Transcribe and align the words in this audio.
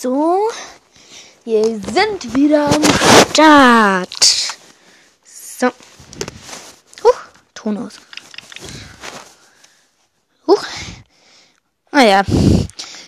So, 0.00 0.48
wir 1.44 1.64
sind 1.64 2.32
wieder 2.32 2.66
am 2.66 2.82
Start. 3.32 4.24
So. 5.24 5.66
Huch, 7.02 7.20
Ton 7.52 7.78
aus. 7.78 7.94
Huch. 10.46 10.64
Naja. 11.90 12.22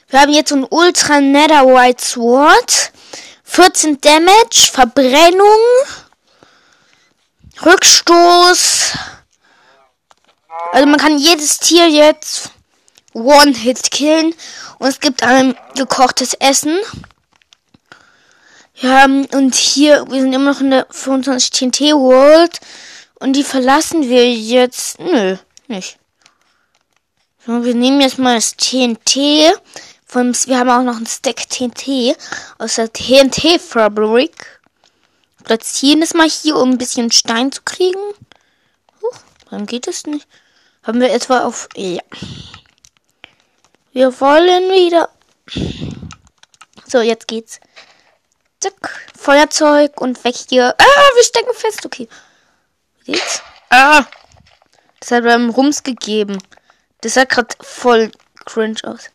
Wir 0.08 0.20
haben 0.20 0.32
jetzt 0.32 0.52
ein 0.52 0.66
Ultra 0.68 1.20
Netherite 1.20 2.04
Sword. 2.04 2.90
14 3.44 4.00
Damage, 4.00 4.70
Verbrennung, 4.72 5.60
Rückstoß. 7.64 8.92
Also 10.72 10.86
man 10.86 10.98
kann 11.00 11.18
jedes 11.18 11.58
Tier 11.58 11.88
jetzt 11.88 12.50
One-Hit 13.12 13.90
killen. 13.90 14.34
Und 14.78 14.88
es 14.88 15.00
gibt 15.00 15.22
ein 15.22 15.56
gekochtes 15.74 16.34
Essen. 16.34 16.78
Ja, 18.76 19.04
und 19.04 19.54
hier, 19.54 20.06
wir 20.08 20.20
sind 20.20 20.32
immer 20.32 20.52
noch 20.52 20.60
in 20.60 20.70
der 20.70 20.86
25 20.90 21.50
TNT 21.50 21.80
World. 21.92 22.60
Und 23.18 23.34
die 23.34 23.44
verlassen 23.44 24.08
wir 24.08 24.32
jetzt. 24.32 24.98
Nö, 24.98 25.36
nicht. 25.68 25.98
So, 27.46 27.64
wir 27.64 27.74
nehmen 27.74 28.00
jetzt 28.00 28.18
mal 28.18 28.36
das 28.36 28.56
TNT. 28.56 29.52
Von, 30.06 30.34
wir 30.46 30.58
haben 30.58 30.70
auch 30.70 30.82
noch 30.82 30.98
ein 30.98 31.06
Stack 31.06 31.48
TNT 31.48 32.16
aus 32.58 32.74
der 32.76 32.92
TNT 32.92 33.60
Fabric. 33.60 34.60
Platzieren 35.44 36.02
es 36.02 36.14
mal 36.14 36.28
hier, 36.28 36.56
um 36.56 36.70
ein 36.70 36.78
bisschen 36.78 37.12
Stein 37.12 37.52
zu 37.52 37.62
kriegen. 37.62 38.00
Huch, 39.02 39.18
warum 39.48 39.66
geht 39.66 39.88
es 39.88 40.06
nicht? 40.06 40.26
Haben 40.82 41.00
wir 41.00 41.12
etwa 41.12 41.44
auf. 41.44 41.68
Ja. 41.76 42.02
Wir 43.92 44.20
wollen 44.20 44.70
wieder. 44.70 45.08
So, 46.86 47.00
jetzt 47.00 47.26
geht's. 47.26 47.60
Zack. 48.60 49.06
Feuerzeug 49.16 50.00
und 50.00 50.22
weg 50.24 50.36
hier. 50.48 50.74
Ah, 50.78 51.10
wir 51.14 51.24
stecken 51.24 51.54
fest. 51.54 51.84
Okay. 51.84 52.08
Wie 53.04 53.12
geht's? 53.12 53.42
Ah. 53.70 54.04
Das 55.00 55.10
hat 55.10 55.24
beim 55.24 55.50
Rums 55.50 55.82
gegeben. 55.82 56.38
Das 57.00 57.14
sah 57.14 57.24
gerade 57.24 57.54
voll 57.60 58.12
cringe 58.44 58.78
aus. 58.84 59.10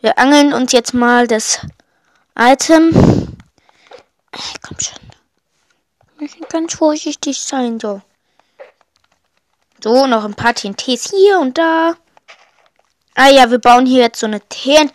Wir 0.00 0.18
angeln 0.18 0.52
uns 0.52 0.72
jetzt 0.72 0.94
mal 0.94 1.26
das 1.26 1.60
Item. 2.36 2.92
Komm 4.62 4.80
schon. 4.80 4.98
Wir 6.16 6.22
müssen 6.22 6.46
ganz 6.48 6.74
vorsichtig 6.74 7.40
sein, 7.40 7.78
so. 7.78 8.00
So, 9.82 10.06
noch 10.06 10.24
ein 10.24 10.34
paar 10.34 10.54
TNTs 10.54 11.10
hier 11.10 11.38
und 11.38 11.58
da. 11.58 11.96
Ah 13.20 13.30
ja, 13.30 13.50
wir 13.50 13.58
bauen 13.58 13.84
hier 13.84 14.02
jetzt 14.02 14.20
so 14.20 14.26
eine 14.26 14.40
TNT-Leitung. 14.48 14.92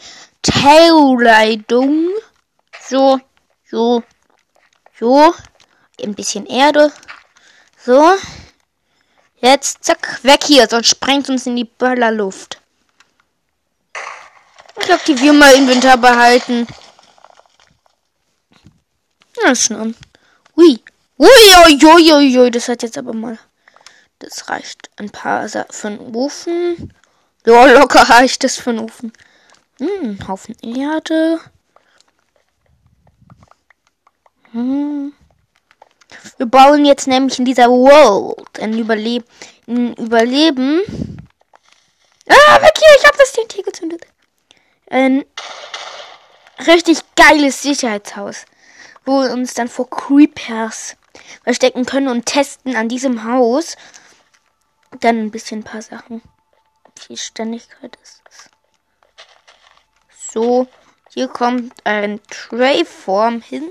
So, 2.88 3.20
so, 3.70 4.02
so. 4.98 5.36
Ein 6.02 6.16
bisschen 6.16 6.46
Erde. 6.46 6.94
So. 7.78 8.14
Jetzt, 9.42 9.84
zack, 9.84 10.24
weg 10.24 10.46
hier, 10.46 10.70
sonst 10.70 10.88
sprengt 10.88 11.28
uns 11.28 11.48
in 11.48 11.58
die 11.58 11.66
Böllerluft. 11.66 12.62
Ich 14.82 14.94
aktiviere 14.94 15.34
mal 15.34 15.54
Inventar 15.56 15.98
behalten. 15.98 16.66
Na, 19.44 19.54
schon. 19.54 19.98
Ui. 20.56 20.82
Ui, 21.18 21.28
ui, 21.66 21.78
ui, 21.84 22.14
ui, 22.14 22.40
ui, 22.40 22.52
das 22.52 22.70
hat 22.70 22.84
jetzt 22.84 22.98
aber 22.98 23.14
mal. 23.14 23.38
Das 24.20 24.48
reicht 24.48 24.90
ein 24.96 25.10
paar 25.10 25.50
für 25.50 25.88
einen 25.88 26.16
Ofen. 26.16 26.94
Ja, 27.46 27.66
locker 27.66 28.10
reicht 28.10 28.44
es 28.46 28.58
für 28.58 28.70
einen 28.70 28.80
Ofen. 28.80 29.12
Hm, 29.80 30.18
Haufen 30.28 30.56
Erde. 30.62 31.42
Hm. 34.52 35.14
Wir 36.38 36.46
bauen 36.46 36.86
jetzt 36.86 37.08
nämlich 37.08 37.40
in 37.40 37.46
dieser 37.46 37.68
World 37.68 38.60
ein, 38.62 38.78
Überleb 38.80 39.26
ein 39.68 39.94
Überleben. 39.96 40.82
Ah, 42.30 42.62
weg 42.62 42.72
hier, 42.78 42.98
ich 43.00 43.06
hab 43.06 43.18
das 43.18 43.34
TNT 43.34 43.66
gezündet. 43.66 44.06
Ein 44.90 45.26
richtig 46.66 47.00
geiles 47.18 47.62
Sicherheitshaus, 47.62 48.46
wo 49.06 49.22
wir 49.22 49.34
uns 49.34 49.54
dann 49.54 49.68
vor 49.68 49.90
Creepers 49.90 50.96
verstecken 51.44 51.86
können 51.86 52.08
und 52.08 52.26
testen 52.26 52.78
an 52.78 52.88
diesem 52.88 53.26
Haus 53.26 53.76
dann 55.02 55.18
ein 55.18 55.32
bisschen 55.32 55.60
ein 55.60 55.64
paar 55.64 55.82
Sachen 55.82 56.22
viel 57.04 57.18
Ständigkeit 57.18 57.98
ist 58.02 58.22
es. 58.30 58.50
So, 60.32 60.68
hier 61.14 61.28
kommt 61.28 61.74
ein 61.84 62.20
Tray-Form 62.30 63.42
hin. 63.42 63.70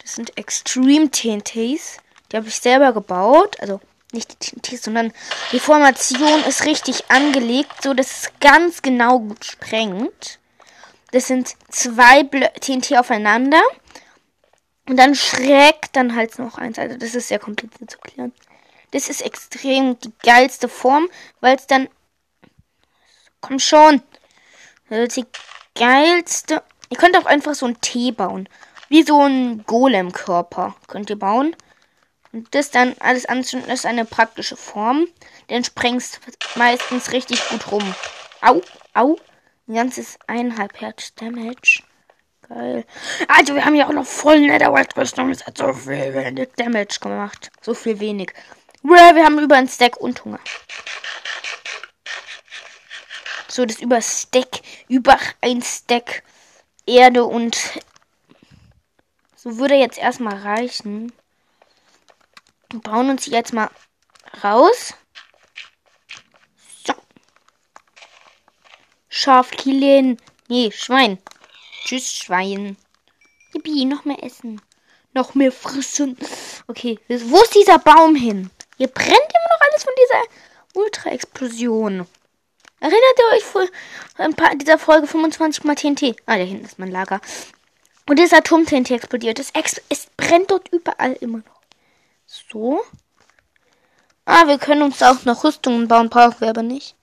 Das 0.00 0.14
sind 0.14 0.36
Extreme 0.38 1.10
TNTs. 1.10 1.98
Die 2.30 2.36
habe 2.36 2.48
ich 2.48 2.60
selber 2.60 2.92
gebaut. 2.92 3.58
Also 3.60 3.80
nicht 4.12 4.32
die 4.32 4.60
TNTs, 4.60 4.84
sondern 4.84 5.12
die 5.52 5.60
Formation 5.60 6.44
ist 6.44 6.64
richtig 6.64 7.10
angelegt, 7.10 7.82
so 7.82 7.94
dass 7.94 8.10
es 8.10 8.32
ganz 8.40 8.82
genau 8.82 9.18
gut 9.18 9.44
sprengt. 9.44 10.38
Das 11.12 11.26
sind 11.26 11.54
zwei 11.70 12.22
Blö 12.22 12.46
TNT 12.60 12.96
aufeinander. 12.98 13.60
Und 14.88 14.96
dann 14.96 15.14
schräg 15.14 15.92
dann 15.92 16.14
halt 16.16 16.38
noch 16.38 16.58
eins. 16.58 16.78
Also 16.78 16.96
das 16.96 17.14
ist 17.14 17.28
sehr 17.28 17.38
kompliziert 17.38 17.90
zu 17.90 17.98
klären. 17.98 18.32
Das 18.92 19.08
ist 19.08 19.22
extrem 19.22 19.98
die 20.00 20.12
geilste 20.22 20.68
Form, 20.68 21.08
weil 21.40 21.56
es 21.56 21.66
dann 21.66 21.88
Komm 23.40 23.58
schon. 23.58 24.02
Das 24.88 25.08
ist 25.08 25.16
die 25.16 25.26
geilste. 25.74 26.62
Ihr 26.88 26.96
könnt 26.96 27.16
auch 27.16 27.26
einfach 27.26 27.54
so 27.54 27.66
ein 27.66 27.80
T 27.80 28.12
bauen. 28.12 28.48
Wie 28.88 29.02
so 29.04 29.22
ein 29.22 29.64
Golem-Körper 29.64 30.74
könnt 30.88 31.10
ihr 31.10 31.18
bauen. 31.18 31.54
Und 32.32 32.54
das 32.54 32.70
dann 32.70 32.94
alles 33.00 33.26
anzünden 33.26 33.70
ist 33.70 33.86
eine 33.86 34.04
praktische 34.04 34.56
Form. 34.56 35.06
Den 35.48 35.64
sprengst 35.64 36.20
meistens 36.56 37.12
richtig 37.12 37.48
gut 37.48 37.70
rum. 37.70 37.94
Au, 38.40 38.60
au. 38.94 39.16
Ein 39.68 39.74
ganzes 39.74 40.18
eineinhalb 40.26 40.80
Herz 40.80 41.14
Damage. 41.14 41.82
Geil. 42.48 42.84
Also, 43.28 43.54
wir 43.54 43.64
haben 43.64 43.76
ja 43.76 43.86
auch 43.86 43.92
noch 43.92 44.06
voll 44.06 44.40
Netherworld-Rüstung. 44.40 45.28
Das 45.28 45.46
hat 45.46 45.58
so 45.58 45.72
viel 45.72 46.48
Damage 46.56 46.98
gemacht. 47.00 47.52
So 47.62 47.74
viel 47.74 48.00
wenig. 48.00 48.32
Wir 48.82 49.24
haben 49.24 49.38
über 49.38 49.56
ein 49.56 49.68
Stack 49.68 49.98
und 49.98 50.24
Hunger. 50.24 50.40
So, 53.50 53.66
das 53.66 53.80
über 53.80 54.00
Stack, 54.00 54.62
über 54.88 55.18
ein 55.40 55.60
Stack 55.60 56.22
Erde 56.86 57.24
und 57.24 57.56
so 59.34 59.58
würde 59.58 59.74
jetzt 59.74 59.98
erstmal 59.98 60.36
reichen. 60.36 61.12
Wir 62.70 62.80
bauen 62.80 63.10
uns 63.10 63.26
jetzt 63.26 63.52
mal 63.52 63.68
raus. 64.44 64.94
So. 66.86 66.94
Schaf 69.08 69.50
killen. 69.50 70.18
Nee, 70.48 70.70
Schwein. 70.70 71.18
Tschüss, 71.84 72.12
Schwein. 72.12 72.76
Yippie, 73.52 73.84
noch 73.84 74.04
mehr 74.04 74.22
essen. 74.22 74.60
Noch 75.12 75.34
mehr 75.34 75.50
frissen. 75.50 76.16
Okay, 76.68 77.00
wo 77.08 77.42
ist 77.42 77.54
dieser 77.56 77.80
Baum 77.80 78.14
hin? 78.14 78.50
Hier 78.76 78.88
brennt 78.88 79.10
immer 79.10 79.48
noch 79.50 79.66
alles 79.68 79.82
von 79.82 79.92
dieser 79.96 80.80
Ultra-Explosion. 80.80 82.06
Erinnert 82.80 83.18
ihr 83.18 83.36
euch 83.36 83.44
vor 83.44 83.66
ein 84.16 84.34
paar 84.34 84.54
dieser 84.56 84.78
Folge 84.78 85.06
25 85.06 85.64
mal 85.64 85.74
TNT? 85.74 86.16
Ah, 86.24 86.38
da 86.38 86.44
hinten 86.44 86.64
ist 86.64 86.78
mein 86.78 86.90
Lager. 86.90 87.20
Und 88.08 88.18
das 88.18 88.32
Atom-TNT 88.32 88.90
explodiert. 88.90 89.38
Es, 89.38 89.50
ex 89.50 89.80
es 89.90 90.06
brennt 90.16 90.50
dort 90.50 90.68
überall 90.72 91.12
immer 91.20 91.38
noch. 91.38 91.60
So. 92.26 92.82
Ah, 94.24 94.46
wir 94.46 94.58
können 94.58 94.82
uns 94.82 95.02
auch 95.02 95.24
noch 95.24 95.44
Rüstungen 95.44 95.88
bauen, 95.88 96.08
brauchen 96.08 96.40
wir 96.40 96.48
aber 96.48 96.62
nicht. 96.62 96.96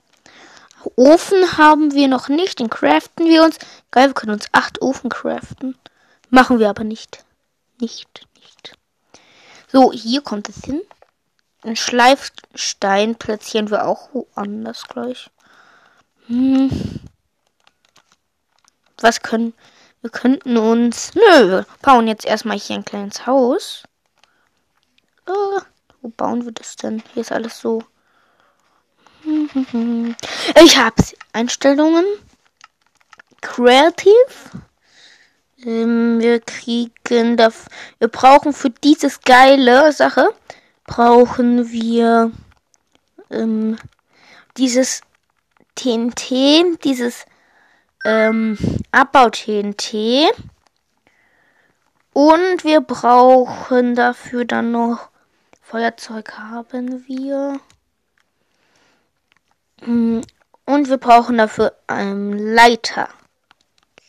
Ofen 0.95 1.57
haben 1.57 1.93
wir 1.93 2.07
noch 2.07 2.27
nicht, 2.27 2.59
den 2.59 2.69
craften 2.69 3.27
wir 3.27 3.43
uns. 3.43 3.57
Geil, 3.91 4.07
wir 4.07 4.13
können 4.13 4.33
uns 4.33 4.47
acht 4.53 4.81
Ofen 4.81 5.09
craften. 5.09 5.78
Machen 6.29 6.59
wir 6.59 6.69
aber 6.69 6.84
nicht. 6.84 7.23
Nicht, 7.79 8.28
nicht. 8.35 8.78
So, 9.67 9.91
hier 9.91 10.22
kommt 10.22 10.49
es 10.49 10.63
hin. 10.63 10.81
Ein 11.63 11.75
Schleifstein 11.75 13.16
platzieren 13.16 13.69
wir 13.69 13.85
auch 13.85 14.09
woanders 14.13 14.87
gleich. 14.87 15.29
Hm. 16.28 16.70
Was 19.00 19.22
können. 19.22 19.53
Wir 20.02 20.09
könnten 20.09 20.58
uns. 20.58 21.14
Nö, 21.16 21.50
wir 21.50 21.66
bauen 21.82 22.08
jetzt 22.08 22.26
erstmal 22.26 22.58
hier 22.58 22.76
ein 22.76 22.85
kleines 22.85 23.26
Haus. 23.26 23.84
Äh, 25.26 25.62
wo 26.02 26.09
bauen 26.09 26.46
wir 26.46 26.52
das 26.52 26.76
denn? 26.76 27.03
Hier 27.14 27.22
ist 27.22 27.32
alles 27.32 27.59
so. 27.59 27.84
Ich 30.64 30.78
hab's. 30.78 31.14
Einstellungen. 31.34 32.06
Creative. 33.41 34.14
Ähm, 35.64 36.20
wir 36.20 36.40
kriegen 36.40 37.38
da. 37.38 37.52
Wir 38.00 38.08
brauchen 38.08 38.53
für 38.53 38.70
dieses 38.70 39.22
geile 39.22 39.91
Sache. 39.91 40.29
Brauchen 40.85 41.72
wir. 41.72 42.32
Ähm, 43.29 43.78
dieses 44.58 45.02
TNT, 45.78 46.84
dieses 46.84 47.26
ähm, 48.03 48.58
Abbau-TNT. 48.91 49.94
Und 52.14 52.64
wir 52.64 52.82
brauchen 52.82 53.96
dafür 53.96 54.44
dann 54.44 54.72
noch 54.72 55.09
Feuerzeug 55.62 56.38
haben 56.38 57.08
wir. 57.08 57.59
Hm, 59.82 60.22
und 60.66 60.90
wir 60.90 60.97
brauchen 60.97 61.38
dafür 61.38 61.76
einen 61.85 62.38
Leiter. 62.40 63.09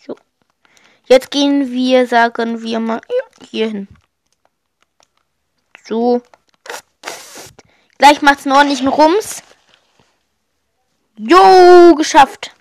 So. 0.06 0.17
Jetzt 1.06 1.31
gehen 1.31 1.70
wir, 1.70 2.06
sagen 2.06 2.62
wir 2.62 2.81
mal, 2.81 3.00
hier 3.50 3.69
hin. 3.69 3.88
So. 5.85 6.23
Gleich 7.99 8.23
macht's 8.23 8.47
einen 8.47 8.55
ordentlichen 8.56 8.88
Rums. 8.88 9.43
Jo, 11.20 11.97
geschafft. 11.97 12.55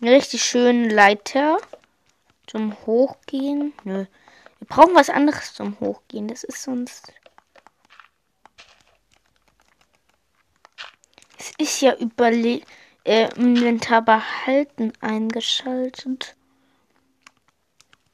Richtig 0.00 0.42
schön 0.42 0.88
Leiter 0.88 1.58
zum 2.46 2.74
Hochgehen. 2.86 3.74
Nö. 3.84 4.06
Wir 4.58 4.66
brauchen 4.66 4.94
was 4.94 5.10
anderes 5.10 5.52
zum 5.52 5.78
Hochgehen. 5.80 6.26
Das 6.26 6.42
ist 6.42 6.62
sonst. 6.62 7.12
Es 11.38 11.52
ist 11.58 11.82
ja 11.82 11.94
überle 11.94 12.62
äh, 13.04 13.28
Inventar 13.36 14.00
behalten 14.00 14.94
eingeschaltet. 15.02 16.36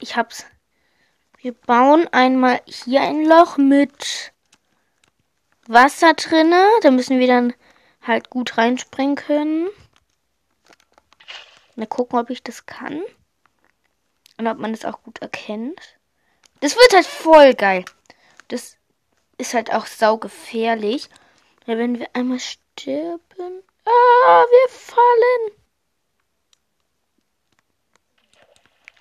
Ich 0.01 0.17
hab's. 0.17 0.47
Wir 1.39 1.53
bauen 1.53 2.09
einmal 2.11 2.61
hier 2.67 3.03
ein 3.03 3.25
Loch 3.25 3.57
mit 3.57 4.33
Wasser 5.69 6.15
drinne. 6.15 6.67
Da 6.83 6.91
müssen 6.91 7.21
wir 7.21 7.29
dann 7.29 7.55
halt 8.11 8.29
gut 8.29 8.59
reinspringen 8.59 9.17
können. 9.17 9.69
Mal 11.77 11.87
gucken, 11.87 12.19
ob 12.19 12.29
ich 12.29 12.43
das 12.43 12.67
kann. 12.67 13.03
Und 14.37 14.47
ob 14.47 14.59
man 14.59 14.73
das 14.73 14.85
auch 14.85 15.03
gut 15.03 15.21
erkennt. 15.21 15.81
Das 16.61 16.77
wird 16.77 16.93
halt 16.93 17.07
voll 17.07 17.55
geil. 17.55 17.85
Das 18.49 18.77
ist 19.39 19.55
halt 19.55 19.73
auch 19.73 19.87
saugefährlich. 19.87 21.09
Weil 21.67 21.79
wenn 21.79 21.99
wir 21.99 22.09
einmal 22.13 22.41
sterben. 22.41 23.63
Ah, 23.87 24.45
wir 24.51 24.69
fallen. 24.69 25.61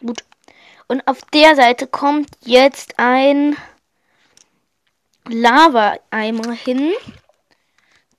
Gut. 0.05 0.23
Und 0.87 1.05
auf 1.07 1.21
der 1.33 1.55
Seite 1.55 1.87
kommt 1.87 2.29
jetzt 2.41 2.97
ein 2.97 3.57
Lava-Eimer 5.27 6.53
hin. 6.53 6.93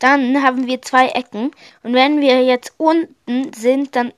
Dann 0.00 0.43
haben 0.43 0.67
wir 0.67 0.82
zwei 0.82 1.08
Ecken. 1.08 1.52
Und 1.82 1.94
wenn 1.94 2.20
wir 2.20 2.43
jetzt 2.43 2.75
unten 2.79 3.52
sind, 3.52 3.94
dann 3.94 4.12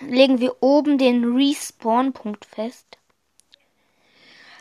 legen 0.00 0.38
wir 0.38 0.62
oben 0.62 0.98
den 0.98 1.34
Respawn-Punkt 1.34 2.44
fest. 2.44 2.86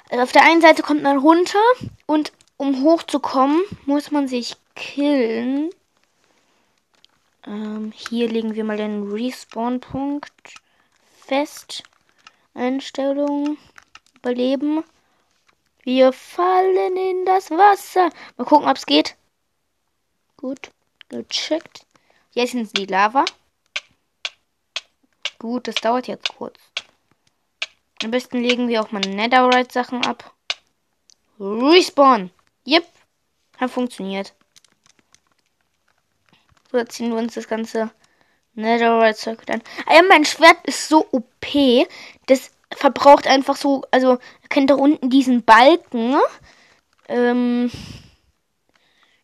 Also 0.09 0.23
auf 0.23 0.31
der 0.31 0.43
einen 0.43 0.61
Seite 0.61 0.81
kommt 0.81 1.03
man 1.03 1.17
runter 1.17 1.59
und 2.05 2.33
um 2.57 2.83
hochzukommen, 2.83 3.61
muss 3.85 4.11
man 4.11 4.27
sich 4.27 4.55
killen. 4.75 5.69
Ähm, 7.45 7.91
hier 7.95 8.29
legen 8.29 8.55
wir 8.55 8.63
mal 8.63 8.77
den 8.77 9.11
Respawn-Punkt 9.11 10.55
fest. 11.25 11.83
Einstellung. 12.53 13.57
Überleben. 14.17 14.83
Wir 15.83 16.13
fallen 16.13 16.95
in 16.95 17.25
das 17.25 17.49
Wasser. 17.49 18.09
Mal 18.37 18.45
gucken, 18.45 18.69
ob 18.69 18.77
es 18.77 18.85
geht. 18.85 19.15
Gut, 20.41 20.71
gecheckt. 21.09 21.85
Jetzt 22.31 22.53
sind 22.53 22.75
die 22.75 22.87
Lava. 22.87 23.25
Gut, 25.37 25.67
das 25.67 25.75
dauert 25.75 26.07
jetzt 26.07 26.35
kurz. 26.35 26.57
Am 28.03 28.09
besten 28.09 28.39
legen 28.39 28.67
wir 28.67 28.81
auch 28.81 28.91
mal 28.91 29.01
Netherite-Sachen 29.01 30.03
ab. 30.03 30.33
Respawn. 31.39 32.31
Yep. 32.65 32.87
Hat 33.59 33.69
funktioniert. 33.69 34.33
So, 36.71 36.79
jetzt 36.79 36.95
ziehen 36.95 37.11
wir 37.11 37.19
uns 37.19 37.35
das 37.35 37.47
ganze 37.47 37.91
Netherite-Zeug 38.55 39.47
an. 39.47 39.61
Ah 39.85 39.93
ja, 39.93 40.01
mein 40.01 40.25
Schwert 40.25 40.57
ist 40.65 40.87
so 40.87 41.05
OP. 41.11 41.87
Das 42.25 42.49
verbraucht 42.75 43.27
einfach 43.27 43.57
so, 43.57 43.83
also, 43.91 44.13
ihr 44.13 44.49
kennt 44.49 44.71
da 44.71 44.73
unten 44.73 45.11
diesen 45.11 45.43
Balken. 45.43 46.15
Ähm, 47.07 47.69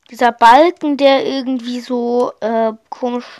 dieser 0.10 0.32
Balken, 0.32 0.98
der 0.98 1.26
irgendwie 1.26 1.80
so 1.80 2.32
äh, 2.40 2.74
komisch. 2.90 3.40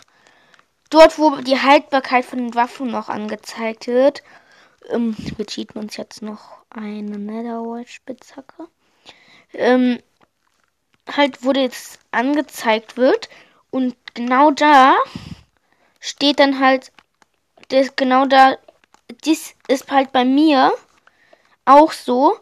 Dort, 0.90 1.18
wo 1.18 1.36
die 1.36 1.60
Haltbarkeit 1.60 2.24
von 2.24 2.38
den 2.38 2.54
Waffen 2.54 2.90
noch 2.90 3.08
angezeigt 3.08 3.86
wird. 3.86 4.22
Ähm, 4.90 5.14
wir 5.36 5.46
cheaten 5.46 5.80
uns 5.80 5.96
jetzt 5.96 6.22
noch 6.22 6.58
eine 6.70 7.18
Netherwatch-Spitzhacke. 7.18 8.68
Ähm, 9.52 9.98
halt, 11.14 11.44
wo 11.44 11.52
jetzt 11.52 11.98
angezeigt 12.10 12.96
wird. 12.96 13.28
Und 13.70 13.96
genau 14.14 14.50
da 14.50 14.96
steht 16.00 16.40
dann 16.40 16.58
halt, 16.58 16.92
das 17.68 17.96
genau 17.96 18.26
da, 18.26 18.56
das 19.24 19.54
ist 19.68 19.90
halt 19.90 20.12
bei 20.12 20.24
mir 20.24 20.72
auch 21.64 21.92
so. 21.92 22.38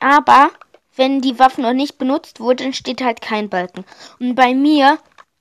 Aber 0.00 0.50
wenn 0.96 1.20
die 1.20 1.38
Waffe 1.38 1.60
noch 1.60 1.72
nicht 1.72 1.98
benutzt 1.98 2.40
wurde, 2.40 2.64
dann 2.64 2.72
steht 2.72 3.02
halt 3.02 3.20
kein 3.20 3.48
Balken. 3.48 3.84
Und 4.20 4.34
bei 4.34 4.54
mir 4.54 4.98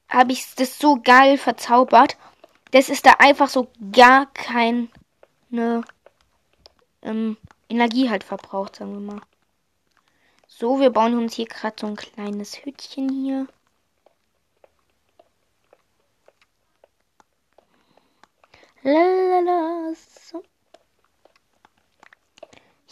habe 0.09 0.31
ich 0.31 0.55
das 0.55 0.79
so 0.79 0.99
geil 1.01 1.37
verzaubert. 1.37 2.17
Das 2.71 2.89
ist 2.89 3.05
da 3.05 3.13
einfach 3.19 3.49
so 3.49 3.67
gar 3.91 4.27
keine 4.33 4.89
ähm, 7.01 7.37
Energie 7.69 8.09
halt 8.09 8.23
verbraucht, 8.23 8.77
sagen 8.77 8.93
wir 8.93 9.13
mal. 9.13 9.21
So, 10.47 10.79
wir 10.79 10.91
bauen 10.91 11.17
uns 11.17 11.33
hier 11.35 11.45
gerade 11.45 11.75
so 11.79 11.87
ein 11.87 11.95
kleines 11.95 12.63
Hütchen 12.63 13.09
hier. 13.09 13.47
Lalala, 18.83 19.93
so. 19.95 20.12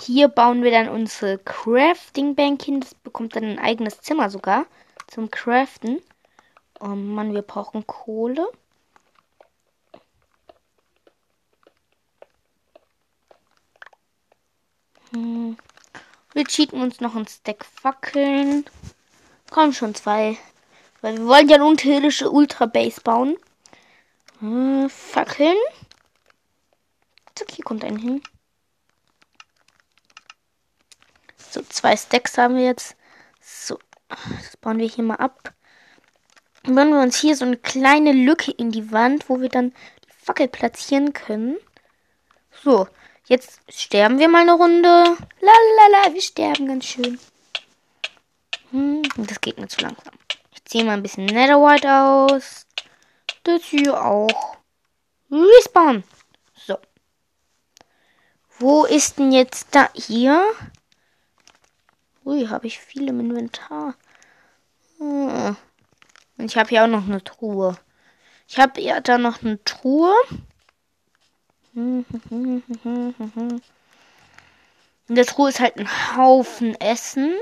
Hier 0.01 0.29
bauen 0.29 0.63
wir 0.63 0.71
dann 0.71 0.89
unsere 0.89 1.37
Crafting 1.37 2.33
Bank 2.33 2.63
hin. 2.63 2.81
Das 2.81 2.95
bekommt 2.95 3.35
dann 3.35 3.43
ein 3.43 3.59
eigenes 3.59 4.01
Zimmer 4.01 4.31
sogar 4.31 4.65
zum 5.07 5.29
Craften. 5.29 6.01
Oh 6.79 6.87
Mann, 6.87 7.35
wir 7.35 7.43
brauchen 7.43 7.85
Kohle. 7.85 8.47
Hm. 15.11 15.55
Wir 16.33 16.45
cheaten 16.45 16.81
uns 16.81 16.99
noch 16.99 17.15
ein 17.15 17.27
Stack 17.27 17.63
Fackeln. 17.63 18.65
Kommen 19.51 19.73
schon 19.73 19.93
zwei. 19.93 20.35
Weil 21.01 21.19
wir 21.19 21.27
wollen 21.27 21.49
ja 21.49 21.57
eine 21.57 21.65
unterirdische 21.65 22.31
Ultra 22.31 22.65
Base 22.65 23.01
bauen. 23.01 23.37
Hm, 24.39 24.89
Fackeln. 24.89 25.57
Zack, 27.35 27.51
hier 27.51 27.65
kommt 27.65 27.83
ein 27.83 27.97
hin. 27.97 28.23
So, 31.51 31.61
zwei 31.63 31.97
Stacks 31.97 32.37
haben 32.37 32.55
wir 32.55 32.63
jetzt. 32.63 32.95
So, 33.41 33.77
das 34.07 34.55
bauen 34.55 34.77
wir 34.79 34.87
hier 34.87 35.03
mal 35.03 35.15
ab. 35.15 35.53
Und 36.65 36.77
wenn 36.77 36.91
wir 36.91 37.01
uns 37.01 37.19
hier 37.19 37.35
so 37.35 37.43
eine 37.43 37.57
kleine 37.57 38.13
Lücke 38.13 38.51
in 38.51 38.71
die 38.71 38.93
Wand, 38.93 39.27
wo 39.27 39.41
wir 39.41 39.49
dann 39.49 39.71
die 40.05 40.25
Fackel 40.25 40.47
platzieren 40.47 41.11
können. 41.11 41.57
So, 42.63 42.87
jetzt 43.25 43.59
sterben 43.67 44.17
wir 44.17 44.29
mal 44.29 44.43
eine 44.43 44.53
Runde. 44.53 45.17
Lalala, 45.41 46.13
wir 46.13 46.21
sterben 46.21 46.67
ganz 46.67 46.85
schön. 46.85 47.19
Hm, 48.69 49.01
das 49.17 49.41
geht 49.41 49.59
mir 49.59 49.67
zu 49.67 49.81
langsam. 49.81 50.13
Ich 50.53 50.63
ziehe 50.63 50.85
mal 50.85 50.93
ein 50.93 51.03
bisschen 51.03 51.25
Netherite 51.25 51.93
aus. 51.93 52.65
Das 53.43 53.63
hier 53.63 54.01
auch. 54.01 54.57
Respawn. 55.29 56.05
So. 56.55 56.77
Wo 58.57 58.85
ist 58.85 59.19
denn 59.19 59.33
jetzt 59.33 59.75
da 59.75 59.89
hier? 59.93 60.45
Ui, 62.23 62.47
habe 62.47 62.67
ich 62.67 62.79
viel 62.79 63.07
im 63.09 63.19
Inventar. 63.19 63.95
Hm. 64.97 65.55
Und 66.37 66.45
ich 66.45 66.57
habe 66.57 66.69
hier 66.69 66.83
auch 66.83 66.87
noch 66.87 67.05
eine 67.05 67.23
Truhe. 67.23 67.77
Ich 68.47 68.59
habe 68.59 68.81
ja 68.81 68.99
da 68.99 69.17
noch 69.17 69.41
eine 69.41 69.63
Truhe. 69.63 70.13
In 71.73 72.05
der 75.07 75.25
Truhe 75.25 75.49
ist 75.49 75.59
halt 75.59 75.77
ein 75.77 76.15
Haufen 76.15 76.75
Essen. 76.79 77.33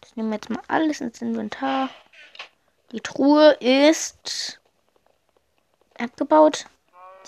Das 0.00 0.16
nehmen 0.16 0.30
wir 0.30 0.36
jetzt 0.36 0.50
mal 0.50 0.62
alles 0.68 1.00
ins 1.00 1.22
Inventar. 1.22 1.88
Die 2.92 3.00
Truhe 3.00 3.52
ist 3.60 4.60
abgebaut. 5.98 6.66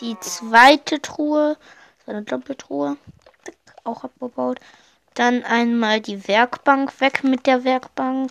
Die 0.00 0.18
zweite 0.20 1.00
Truhe, 1.00 1.56
so 2.04 2.10
eine 2.10 2.22
Doppeltruhe, 2.22 2.96
auch 3.84 4.04
abgebaut. 4.04 4.60
Dann 5.16 5.44
einmal 5.44 6.02
die 6.02 6.28
Werkbank 6.28 7.00
weg 7.00 7.24
mit 7.24 7.46
der 7.46 7.64
Werkbank. 7.64 8.30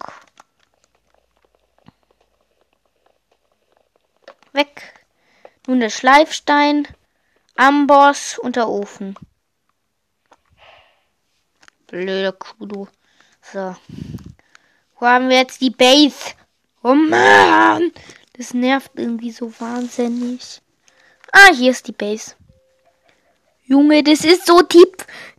Weg. 4.53 4.93
Nun 5.65 5.79
der 5.79 5.89
Schleifstein, 5.89 6.87
Amboss 7.55 8.37
und 8.37 8.55
der 8.55 8.69
Ofen. 8.69 9.15
Blöder 11.87 12.33
Kudu. 12.33 12.87
So. 13.41 13.75
Wo 14.99 15.07
haben 15.07 15.29
wir 15.29 15.37
jetzt 15.37 15.61
die 15.61 15.71
Base? 15.71 16.35
Oh 16.83 16.93
Mann! 16.93 17.93
Das 18.33 18.53
nervt 18.53 18.91
irgendwie 18.93 19.31
so 19.31 19.51
wahnsinnig. 19.59 20.61
Ah, 21.31 21.51
hier 21.51 21.71
ist 21.71 21.87
die 21.87 21.93
Base. 21.93 22.35
Junge, 23.67 24.03
das 24.03 24.23
ist 24.23 24.45
so 24.45 24.61
tief, 24.61 24.85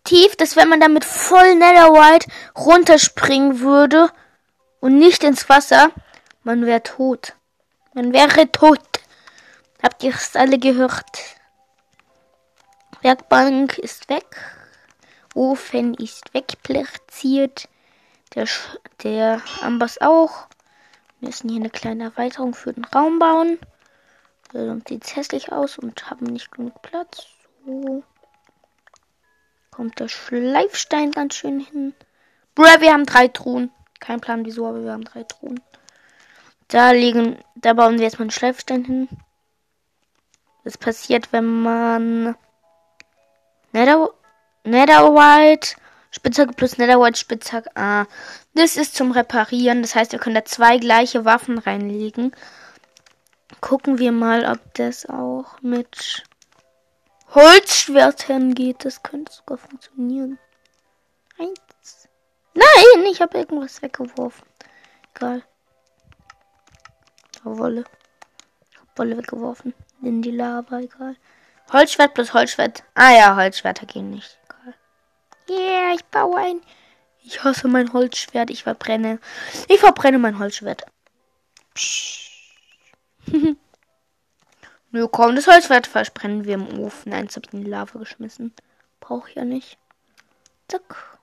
tief, 0.02 0.34
dass 0.34 0.56
wenn 0.56 0.68
man 0.68 0.80
damit 0.80 1.04
voll 1.04 1.54
Netherwhite 1.54 2.26
runterspringen 2.56 3.60
würde 3.60 4.10
und 4.80 4.98
nicht 4.98 5.22
ins 5.22 5.48
Wasser, 5.48 5.92
man 6.42 6.66
wäre 6.66 6.82
tot. 6.82 7.34
Man 7.94 8.12
wäre 8.12 8.50
tot. 8.50 8.80
Habt 9.80 10.02
ihr 10.02 10.12
es 10.12 10.34
alle 10.34 10.58
gehört? 10.58 11.04
Werkbank 13.02 13.78
ist 13.78 14.08
weg. 14.08 14.26
Ofen 15.34 15.94
ist 15.94 16.34
wegplatziert. 16.34 17.68
Der, 18.34 18.48
der 19.04 19.40
Amboss 19.60 20.00
auch. 20.00 20.48
Wir 21.20 21.28
müssen 21.28 21.48
hier 21.48 21.60
eine 21.60 21.70
kleine 21.70 22.04
Erweiterung 22.04 22.54
für 22.54 22.72
den 22.72 22.84
Raum 22.84 23.20
bauen. 23.20 23.58
Sonst 24.52 24.88
sieht 24.88 25.04
es 25.04 25.14
hässlich 25.14 25.52
aus 25.52 25.78
und 25.78 26.10
haben 26.10 26.26
nicht 26.26 26.50
genug 26.50 26.82
Platz. 26.82 27.26
So. 27.64 28.02
Kommt 29.76 30.00
der 30.00 30.08
Schleifstein 30.08 31.10
ganz 31.10 31.34
schön 31.34 31.60
hin. 31.60 31.92
Bruh, 32.54 32.64
wir 32.80 32.94
haben 32.94 33.04
drei 33.04 33.28
Truhen. 33.28 33.70
Kein 34.00 34.22
Plan 34.22 34.46
wieso, 34.46 34.66
aber 34.66 34.82
wir 34.82 34.92
haben 34.92 35.04
drei 35.04 35.22
Truhen. 35.24 35.60
Da 36.68 36.92
liegen, 36.92 37.36
da 37.56 37.74
bauen 37.74 37.98
wir 37.98 38.04
jetzt 38.04 38.18
mal 38.18 38.22
einen 38.22 38.30
Schleifstein 38.30 38.86
hin. 38.86 39.08
Das 40.64 40.78
passiert, 40.78 41.30
wenn 41.34 41.60
man 41.60 42.36
Nether, 43.72 44.08
Netherwhite 44.64 45.76
Spitzhacke 46.10 46.54
plus 46.54 46.78
Netherwhite 46.78 47.18
Spitzhacke. 47.18 47.70
Ah, 47.74 48.06
das 48.54 48.78
ist 48.78 48.94
zum 48.94 49.10
Reparieren. 49.10 49.82
Das 49.82 49.94
heißt, 49.94 50.12
wir 50.12 50.18
können 50.18 50.36
da 50.36 50.44
zwei 50.46 50.78
gleiche 50.78 51.26
Waffen 51.26 51.58
reinlegen. 51.58 52.34
Gucken 53.60 53.98
wir 53.98 54.12
mal, 54.12 54.50
ob 54.50 54.72
das 54.72 55.04
auch 55.04 55.60
mit 55.60 56.24
Holzschwertern 57.34 58.54
geht. 58.54 58.84
Das 58.84 59.02
könnte 59.02 59.32
sogar 59.32 59.58
funktionieren. 59.58 60.38
Eins. 61.38 62.08
Nein, 62.54 63.04
ich 63.10 63.20
habe 63.20 63.38
irgendwas 63.38 63.82
weggeworfen. 63.82 64.46
Egal. 65.14 65.42
Wolle. 67.44 67.84
Wolle 68.96 69.18
weggeworfen. 69.18 69.74
In 70.02 70.22
die 70.22 70.30
Lava, 70.30 70.80
egal. 70.80 71.16
Holzschwert 71.72 72.14
plus 72.14 72.32
Holzschwert. 72.32 72.84
Ah 72.94 73.12
ja, 73.12 73.36
Holzschwerter 73.36 73.86
gehen 73.86 74.10
nicht. 74.10 74.38
Yeah, 75.48 75.94
ich 75.94 76.04
baue 76.06 76.36
ein. 76.38 76.60
Ich 77.22 77.44
hasse 77.44 77.68
mein 77.68 77.92
Holzschwert. 77.92 78.50
Ich 78.50 78.64
verbrenne. 78.64 79.20
Ich 79.68 79.80
verbrenne 79.80 80.18
mein 80.18 80.38
Holzschwert. 80.38 80.86
Nö, 84.96 85.08
komm, 85.08 85.36
das 85.36 85.46
Holzschwert 85.46 85.86
verbrennen 85.86 86.46
wir 86.46 86.54
im 86.54 86.78
Ofen. 86.78 87.12
Eins 87.12 87.36
habe 87.36 87.46
ich 87.46 87.52
in 87.52 87.64
die 87.64 87.70
Lava 87.70 87.98
geschmissen. 87.98 88.54
Brauche 88.98 89.28
ich 89.28 89.34
ja 89.34 89.44
nicht. 89.44 89.76
Zack. 90.68 91.18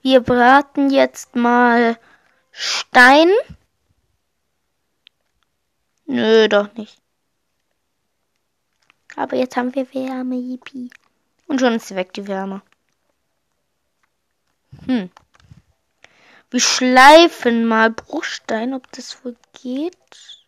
Wir 0.00 0.20
braten 0.20 0.88
jetzt 0.88 1.36
mal 1.36 1.98
Stein. 2.52 3.28
Nö, 6.06 6.48
doch 6.48 6.72
nicht. 6.72 7.02
Aber 9.14 9.36
jetzt 9.36 9.58
haben 9.58 9.74
wir 9.74 9.92
Wärme, 9.92 10.36
yippie. 10.36 10.88
Und 11.48 11.60
schon 11.60 11.74
ist 11.74 11.94
weg, 11.94 12.14
die 12.14 12.26
Wärme. 12.26 12.62
Hm. 14.86 15.10
Wir 16.48 16.60
schleifen 16.60 17.66
mal 17.66 17.90
Bruchstein, 17.90 18.72
ob 18.72 18.90
das 18.92 19.22
wohl 19.22 19.36
geht. 19.52 20.45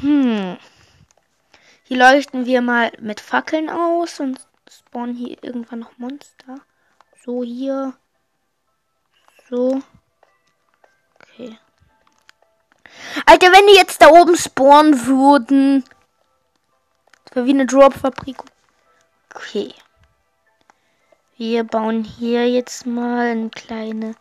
Hm. 0.00 0.58
Hier 1.84 1.96
leuchten 1.96 2.46
wir 2.46 2.60
mal 2.60 2.92
mit 3.00 3.20
Fackeln 3.20 3.70
aus 3.70 4.20
und 4.20 4.40
spawnen 4.70 5.16
hier 5.16 5.42
irgendwann 5.42 5.80
noch 5.80 5.96
Monster. 5.98 6.60
So 7.24 7.42
hier. 7.42 7.94
So. 9.48 9.82
Okay. 11.22 11.58
Alter, 13.26 13.46
wenn 13.52 13.66
die 13.66 13.76
jetzt 13.76 14.02
da 14.02 14.08
oben 14.08 14.36
spawnen 14.36 15.06
würden. 15.06 15.84
Das 17.24 17.36
wäre 17.36 17.46
wie 17.46 17.50
eine 17.50 17.66
Drop-Fabrik. 17.66 18.38
Okay. 19.34 19.74
Wir 21.36 21.64
bauen 21.64 22.04
hier 22.04 22.48
jetzt 22.48 22.86
mal 22.86 23.28
eine 23.28 23.50
kleine 23.50 24.14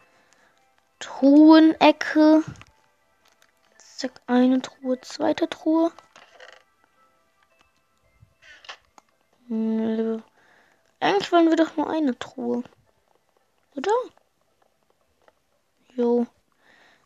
Truhenecke. 1.00 2.44
Zack, 3.98 4.22
eine 4.28 4.62
Truhe, 4.62 5.02
zweite 5.02 5.50
Truhe. 5.50 5.92
Nö. 9.48 10.20
Eigentlich 11.00 11.32
wollen 11.32 11.50
wir 11.50 11.56
doch 11.56 11.76
nur 11.78 11.90
eine 11.90 12.16
Truhe. 12.20 12.62
Oder? 13.76 13.92
Jo. 15.96 16.28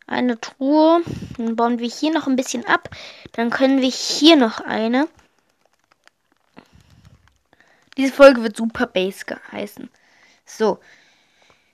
Eine 0.06 0.38
Truhe. 0.38 1.02
Dann 1.38 1.56
bauen 1.56 1.78
wir 1.78 1.88
hier 1.88 2.12
noch 2.12 2.26
ein 2.26 2.36
bisschen 2.36 2.66
ab. 2.66 2.90
Dann 3.32 3.48
können 3.48 3.80
wir 3.80 3.88
hier 3.88 4.36
noch 4.36 4.60
eine. 4.60 5.08
Diese 7.96 8.12
Folge 8.12 8.42
wird 8.42 8.58
Super 8.58 8.86
Base 8.86 9.24
geheißen. 9.24 9.88
So. 10.44 10.78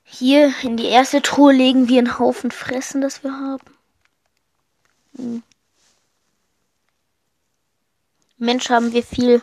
Hier 0.05 0.53
in 0.63 0.77
die 0.77 0.87
erste 0.87 1.21
Truhe 1.21 1.51
legen 1.51 1.89
wir 1.89 1.97
einen 1.97 2.19
Haufen 2.19 2.51
Fressen, 2.51 3.01
das 3.01 3.21
wir 3.21 3.33
haben. 3.33 3.78
Hm. 5.19 5.43
Mensch, 8.37 8.69
haben 8.69 8.93
wir 8.93 9.03
viel. 9.03 9.41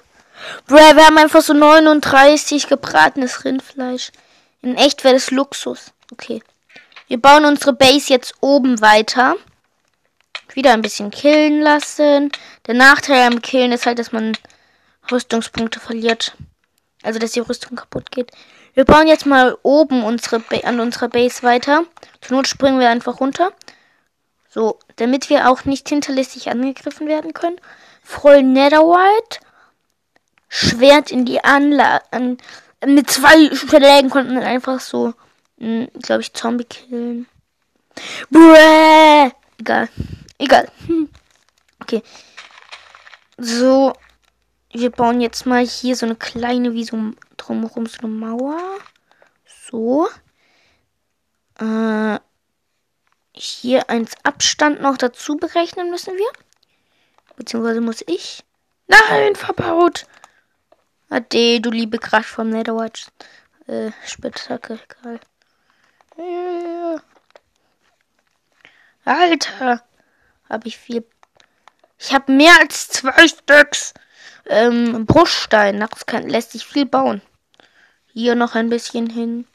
Bro, 0.66 0.76
wir 0.76 1.06
haben 1.06 1.18
einfach 1.18 1.42
so 1.42 1.52
39 1.52 2.66
gebratenes 2.66 3.45
Rindfleisch. 3.45 4.11
In 4.62 4.76
echt 4.76 5.04
wäre 5.04 5.14
das 5.14 5.30
Luxus. 5.30 5.92
Okay. 6.12 6.42
Wir 7.09 7.21
bauen 7.21 7.45
unsere 7.45 7.75
Base 7.75 8.11
jetzt 8.12 8.35
oben 8.40 8.80
weiter. 8.80 9.37
Wieder 10.54 10.73
ein 10.73 10.83
bisschen 10.83 11.11
killen 11.11 11.61
lassen. 11.61 12.33
Der 12.66 12.75
Nachteil 12.75 13.26
am 13.26 13.42
Killen 13.42 13.73
ist 13.73 13.85
halt, 13.85 13.99
dass 13.99 14.12
man 14.12 14.37
Rüstungspunkte 15.11 15.78
verliert. 15.78 16.35
Also, 17.02 17.18
dass 17.18 17.33
die 17.33 17.40
Rüstung 17.40 17.76
kaputt 17.76 18.11
geht. 18.11 18.33
Wir 18.73 18.85
bauen 18.85 19.06
jetzt 19.06 19.26
mal 19.26 19.56
oben 19.62 20.04
unsere 20.04 20.42
an 20.64 20.80
unserer 20.80 21.09
Base 21.09 21.42
weiter. 21.42 21.85
Zur 22.23 22.38
Not 22.38 22.49
springen 22.49 22.80
wir 22.80 22.88
einfach 22.88 23.21
runter. 23.21 23.52
So, 24.56 24.78
damit 24.96 25.28
wir 25.28 25.50
auch 25.50 25.66
nicht 25.66 25.86
hinterlistig 25.86 26.48
angegriffen 26.48 27.08
werden 27.08 27.34
können. 27.34 27.60
Voll 28.02 28.42
Netherwhite. 28.42 29.40
Schwert 30.48 31.10
in 31.10 31.26
die 31.26 31.44
Anlage. 31.44 32.02
An, 32.10 32.38
mit 32.86 33.10
zwei 33.10 33.54
Schlägen 33.54 34.08
konnten 34.08 34.34
wir 34.34 34.46
einfach 34.46 34.80
so, 34.80 35.12
hm, 35.58 35.88
glaube 36.00 36.22
ich, 36.22 36.32
Zombie 36.32 36.64
killen. 36.64 37.26
Bräh! 38.30 39.30
Egal. 39.58 39.90
Egal. 40.38 40.68
Hm. 40.86 41.10
Okay. 41.78 42.02
So, 43.36 43.92
wir 44.72 44.90
bauen 44.90 45.20
jetzt 45.20 45.44
mal 45.44 45.64
hier 45.64 45.94
so 45.94 46.06
eine 46.06 46.16
kleine, 46.16 46.72
wie 46.72 46.84
so 46.84 46.98
drumherum 47.36 47.86
so 47.86 47.98
eine 47.98 48.08
Mauer. 48.08 48.58
So. 49.70 50.08
Äh, 51.60 52.18
hier 53.37 53.90
eins 53.90 54.12
Abstand 54.23 54.81
noch 54.81 54.97
dazu 54.97 55.37
berechnen 55.37 55.90
müssen 55.90 56.16
wir. 56.16 56.28
Beziehungsweise 57.37 57.81
muss 57.81 58.02
ich. 58.07 58.45
Nein, 58.87 59.37
verbaut. 59.37 60.07
Ade, 61.11 61.61
du 61.61 61.71
liebe 61.71 61.99
Kraft 61.99 62.28
vom 62.28 62.50
Netherwatch. 62.50 63.07
Äh, 63.66 63.90
Spitzhacke, 64.07 64.78
egal. 65.02 65.21
Äh, 66.16 66.99
Alter. 69.05 69.83
Habe 70.49 70.69
ich 70.69 70.78
viel. 70.78 71.05
Ich 71.99 72.12
habe 72.12 72.33
mehr 72.33 72.55
als 72.61 72.88
zwei 72.88 73.28
Stücks 73.28 73.95
ähm, 74.47 75.07
Bruchstein. 75.07 75.81
Das 75.81 76.07
kann, 76.07 76.28
lässt 76.28 76.52
sich 76.52 76.66
viel 76.66 76.87
bauen. 76.87 77.23
Hier 78.12 78.35
noch 78.35 78.55
ein 78.55 78.71
bisschen 78.71 79.11
hin. 79.11 79.47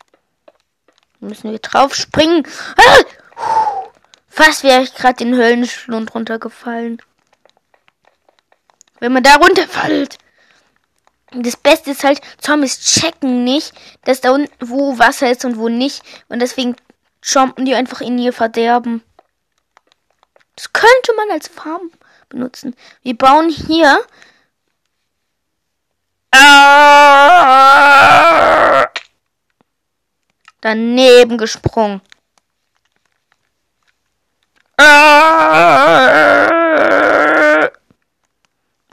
Müssen 1.20 1.52
wir 1.52 1.60
drauf 1.60 1.96
springen. 1.96 2.48
Ah! 2.78 3.21
Fast 4.34 4.64
wäre 4.64 4.82
ich 4.82 4.96
gerade 4.96 5.18
den 5.26 5.36
Höllenschlund 5.36 6.16
runtergefallen. 6.16 7.02
Wenn 9.02 9.12
man 9.12 9.24
da 9.24 9.36
runterfällt. 9.36 10.18
Das 11.34 11.58
Beste 11.58 11.92
ist 11.92 12.06
halt, 12.06 12.22
Zombies 12.38 12.80
checken 12.80 13.44
nicht, 13.44 13.74
dass 14.06 14.22
da 14.22 14.32
unten 14.32 14.50
wo 14.62 14.98
Wasser 14.98 15.30
ist 15.30 15.44
und 15.44 15.58
wo 15.58 15.68
nicht. 15.68 16.02
Und 16.30 16.40
deswegen 16.40 16.78
jumpen 17.22 17.66
die 17.66 17.76
einfach 17.76 18.00
in 18.00 18.18
ihr 18.18 18.32
Verderben. 18.32 19.04
Das 20.56 20.72
könnte 20.72 21.14
man 21.18 21.30
als 21.32 21.50
Farm 21.50 21.92
benutzen. 22.30 22.74
Wir 23.04 23.18
bauen 23.18 23.50
hier. 23.50 24.00
Daneben 30.62 31.38
gesprungen. 31.38 32.02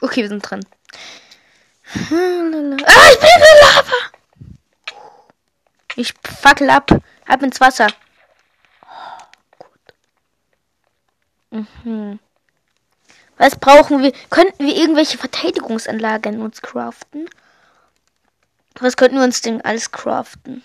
Okay, 0.01 0.23
wir 0.23 0.29
sind 0.29 0.43
drin. 0.43 0.65
Ah, 1.95 3.09
ich 3.11 3.19
bin 3.21 3.31
in 3.35 3.59
Lava. 3.63 3.97
Ich 5.97 6.15
fackel 6.23 6.71
ab. 6.71 6.91
Ab 7.27 7.43
ins 7.43 7.61
Wasser. 7.61 7.89
Mhm. 11.51 12.19
Was 13.37 13.57
brauchen 13.57 14.03
wir? 14.03 14.13
Könnten 14.31 14.67
wir 14.67 14.77
irgendwelche 14.77 15.19
Verteidigungsanlagen 15.19 16.41
uns 16.43 16.61
craften? 16.61 17.29
Was 18.81 18.97
könnten 18.97 19.17
wir 19.17 19.25
uns 19.25 19.41
denn 19.41 19.61
alles 19.63 19.91
craften? 19.91 20.63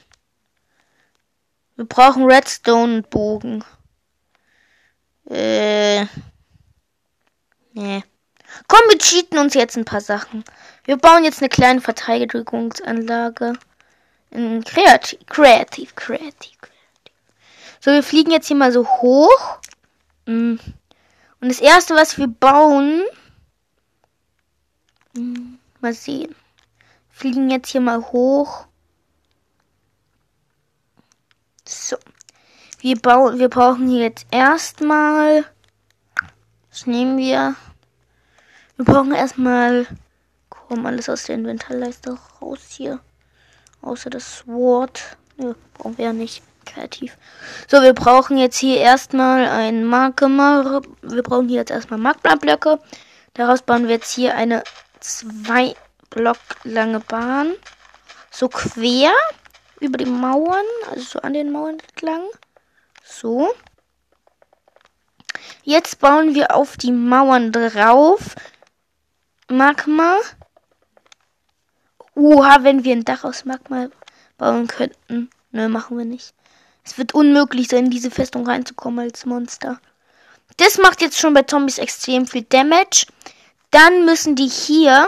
Wir 1.75 1.85
brauchen 1.85 2.25
Redstone-Bogen. 2.25 3.63
Äh. 5.29 6.05
Nee. 7.73 8.03
Komm, 8.67 8.81
wir 8.89 8.97
cheaten 8.97 9.39
uns 9.39 9.53
jetzt 9.53 9.77
ein 9.77 9.85
paar 9.85 10.01
Sachen. 10.01 10.43
Wir 10.85 10.97
bauen 10.97 11.23
jetzt 11.23 11.41
eine 11.41 11.49
kleine 11.49 11.81
Verteidigungsanlage. 11.81 13.53
Kreativ, 14.31 15.19
kreativ, 15.27 15.95
kreativ, 15.95 16.57
kreativ. 16.57 16.57
So, 17.79 17.91
wir 17.91 18.03
fliegen 18.03 18.31
jetzt 18.31 18.47
hier 18.47 18.55
mal 18.55 18.71
so 18.71 18.87
hoch. 18.87 19.59
Mm. 20.25 20.55
Und 21.41 21.49
das 21.49 21.59
erste, 21.59 21.95
was 21.95 22.17
wir 22.17 22.27
bauen. 22.27 23.03
Mm, 25.13 25.55
mal 25.81 25.93
sehen. 25.93 26.33
Fliegen 27.11 27.49
jetzt 27.49 27.69
hier 27.69 27.81
mal 27.81 28.01
hoch. 28.01 28.65
So. 31.67 31.97
Wir 32.83 32.99
bauen, 32.99 33.39
wir 33.39 33.47
brauchen 33.47 33.89
jetzt 33.89 34.27
erstmal. 34.29 35.45
Was 36.69 36.85
nehmen 36.85 37.17
wir? 37.17 37.55
Wir 38.75 38.83
brauchen 38.83 39.13
erstmal. 39.13 39.87
Komm, 40.49 40.85
alles 40.85 41.07
aus 41.07 41.23
der 41.23 41.35
Inventarleiste 41.35 42.17
raus 42.41 42.59
hier. 42.67 42.99
Außer 43.81 44.09
das 44.09 44.39
Sword. 44.39 45.15
Ne, 45.37 45.55
brauchen 45.75 45.97
wir 45.97 46.07
ja 46.07 46.11
nicht. 46.11 46.43
Kreativ. 46.65 47.17
So, 47.69 47.81
wir 47.81 47.93
brauchen 47.93 48.37
jetzt 48.37 48.57
hier 48.57 48.81
erstmal 48.81 49.47
ein 49.47 49.85
Magma. 49.85 50.81
Wir 51.03 51.23
brauchen 51.23 51.47
hier 51.47 51.59
jetzt 51.59 51.71
erstmal 51.71 51.99
Magma-Blöcke. 51.99 52.79
Daraus 53.33 53.61
bauen 53.61 53.83
wir 53.83 53.95
jetzt 53.95 54.13
hier 54.13 54.35
eine 54.35 54.61
zwei 54.99 55.73
Block 56.09 56.37
lange 56.65 56.99
Bahn. 56.99 57.53
So 58.29 58.49
quer 58.49 59.13
über 59.79 59.97
die 59.97 60.05
Mauern. 60.05 60.65
Also 60.91 61.03
so 61.03 61.19
an 61.19 61.31
den 61.31 61.49
Mauern 61.49 61.79
entlang. 61.79 62.23
So. 63.03 63.53
Jetzt 65.63 65.99
bauen 65.99 66.35
wir 66.35 66.55
auf 66.55 66.77
die 66.77 66.91
Mauern 66.91 67.51
drauf. 67.51 68.35
Magma. 69.49 70.17
Oha, 72.15 72.63
wenn 72.63 72.83
wir 72.83 72.95
ein 72.95 73.05
Dach 73.05 73.23
aus 73.23 73.45
Magma 73.45 73.89
bauen 74.37 74.67
könnten. 74.67 75.29
Ne, 75.51 75.69
machen 75.69 75.97
wir 75.97 76.05
nicht. 76.05 76.33
Es 76.83 76.97
wird 76.97 77.13
unmöglich 77.13 77.67
sein, 77.67 77.85
in 77.85 77.91
diese 77.91 78.11
Festung 78.11 78.45
reinzukommen 78.45 79.05
als 79.05 79.25
Monster. 79.25 79.79
Das 80.57 80.77
macht 80.77 81.01
jetzt 81.01 81.19
schon 81.19 81.33
bei 81.33 81.43
Zombies 81.43 81.77
extrem 81.77 82.27
viel 82.27 82.43
Damage. 82.43 83.07
Dann 83.71 84.05
müssen 84.05 84.35
die 84.35 84.47
hier 84.47 85.07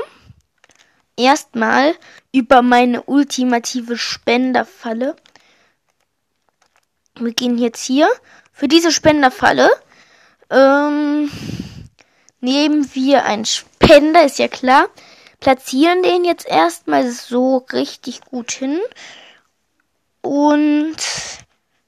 erstmal 1.18 1.96
über 2.32 2.62
meine 2.62 3.03
ultimative 3.03 3.98
Spenderfalle. 3.98 5.16
Wir 7.18 7.34
gehen 7.34 7.58
jetzt 7.58 7.84
hier. 7.84 8.10
Für 8.51 8.68
diese 8.68 8.92
Spenderfalle 8.92 9.70
ähm, 10.50 11.32
nehmen 12.40 12.90
wir 12.94 13.25
einen 13.25 13.46
Spender, 13.46 14.24
ist 14.24 14.40
ja 14.40 14.48
klar. 14.48 14.88
Platzieren 15.40 16.04
den 16.04 16.25
jetzt 16.25 16.48
erstmal 16.48 17.10
so 17.10 17.58
richtig 17.72 18.22
gut 18.22 18.51
hin. 18.51 18.80
Und 20.22 20.98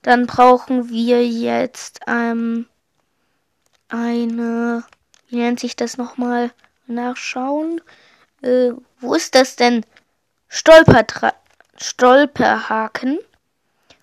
dann 0.02 0.28
brauchen 0.28 0.90
wir 0.90 1.28
jetzt 1.28 2.02
ähm, 2.08 2.68
eine, 3.90 4.84
wie 5.28 5.38
nennt 5.38 5.60
sich 5.60 5.76
das 5.76 5.98
nochmal? 5.98 6.52
Nachschauen. 6.86 7.82
Äh, 8.42 8.72
wo 9.00 9.13
ist 9.13 9.36
das 9.36 9.56
denn? 9.56 9.86
Stolpertra 10.48 11.34
Stolperhaken. 11.80 13.20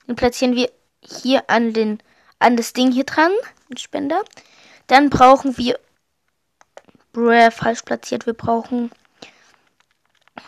Den 0.07 0.17
platzieren 0.17 0.55
wir 0.55 0.71
hier 1.07 1.45
an 1.49 1.73
den 1.73 2.03
an 2.39 2.57
das 2.57 2.73
Ding 2.73 2.93
hier 2.93 3.05
dran, 3.05 3.33
den 3.71 3.79
Spender. 3.79 4.23
Dann 4.87 5.11
brauchen 5.11 5.57
wir 5.57 5.79
Bräh, 7.13 7.51
falsch 7.51 7.83
platziert. 7.83 8.27
Wir 8.27 8.35
brauchen 8.35 8.91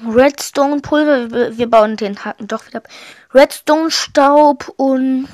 Redstone 0.04 0.80
Pulver. 0.80 1.56
Wir, 1.56 1.70
bauen 1.70 1.96
den 1.96 2.24
Haken 2.24 2.48
doch 2.48 2.66
wieder 2.66 2.78
ab. 2.78 2.88
Redstone 3.32 3.90
Staub 3.90 4.72
und 4.76 5.28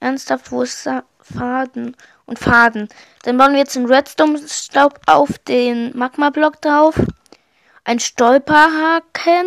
ernsthaft, 0.00 0.52
wo 0.52 0.62
ist 0.62 0.88
Faden 1.20 1.96
und 2.24 2.38
Faden? 2.38 2.88
Dann 3.24 3.36
bauen 3.36 3.52
wir 3.52 3.58
jetzt 3.58 3.74
den 3.74 3.86
Redstone 3.86 4.40
Staub 4.48 5.00
auf 5.06 5.38
den 5.38 5.96
Magma 5.96 6.30
Block 6.30 6.62
drauf. 6.62 6.94
Ein 7.84 7.98
Stolperhaken. 7.98 9.46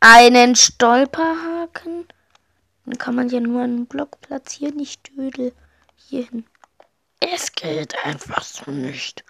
Einen 0.00 0.54
Stolperhaken. 0.54 2.06
Dann 2.84 2.98
kann 2.98 3.14
man 3.14 3.28
ja 3.28 3.40
nur 3.40 3.62
einen 3.62 3.86
Block 3.86 4.20
platzieren, 4.20 4.76
nicht 4.76 5.16
Dödel. 5.16 5.54
Hier 5.96 6.26
hin. 6.26 6.46
Es 7.20 7.52
geht 7.52 7.94
einfach 8.04 8.42
so 8.42 8.70
nicht. 8.70 9.24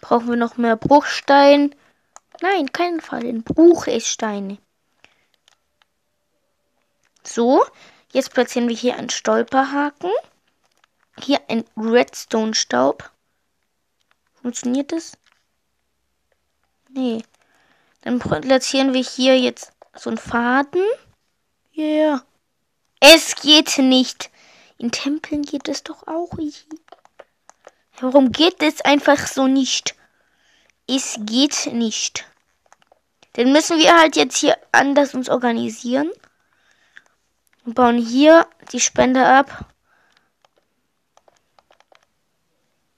Brauchen 0.00 0.28
wir 0.28 0.36
noch 0.36 0.56
mehr 0.56 0.76
Bruchstein? 0.76 1.74
Nein, 2.40 2.72
keinen 2.72 3.00
Fall. 3.00 3.24
In 3.24 3.42
Bruchsteine. 3.42 4.58
So, 7.24 7.64
jetzt 8.12 8.32
platzieren 8.32 8.68
wir 8.68 8.76
hier 8.76 8.96
einen 8.96 9.10
Stolperhaken. 9.10 10.10
Hier 11.20 11.40
ein 11.48 11.64
Redstone-Staub. 11.76 13.10
Funktioniert 14.40 14.92
das? 14.92 15.18
Nee. 16.88 17.22
Dann 18.02 18.20
platzieren 18.20 18.94
wir 18.94 19.02
hier 19.02 19.38
jetzt 19.38 19.72
so 19.94 20.10
einen 20.10 20.18
Faden. 20.18 20.84
Yeah. 21.76 22.24
Es 23.00 23.36
geht 23.36 23.78
nicht. 23.78 24.30
In 24.76 24.90
Tempeln 24.90 25.42
geht 25.42 25.68
es 25.68 25.82
doch 25.82 26.06
auch. 26.06 26.30
Warum 28.00 28.32
geht 28.32 28.62
es 28.62 28.80
einfach 28.80 29.26
so 29.26 29.46
nicht? 29.46 29.94
Es 30.86 31.18
geht 31.20 31.72
nicht. 31.72 32.26
Dann 33.34 33.52
müssen 33.52 33.78
wir 33.78 33.96
halt 33.96 34.16
jetzt 34.16 34.38
hier 34.38 34.56
anders 34.72 35.14
uns 35.14 35.28
organisieren. 35.28 36.10
Und 37.64 37.74
bauen 37.74 37.98
hier 37.98 38.46
die 38.72 38.80
Spende 38.80 39.24
ab. 39.26 39.66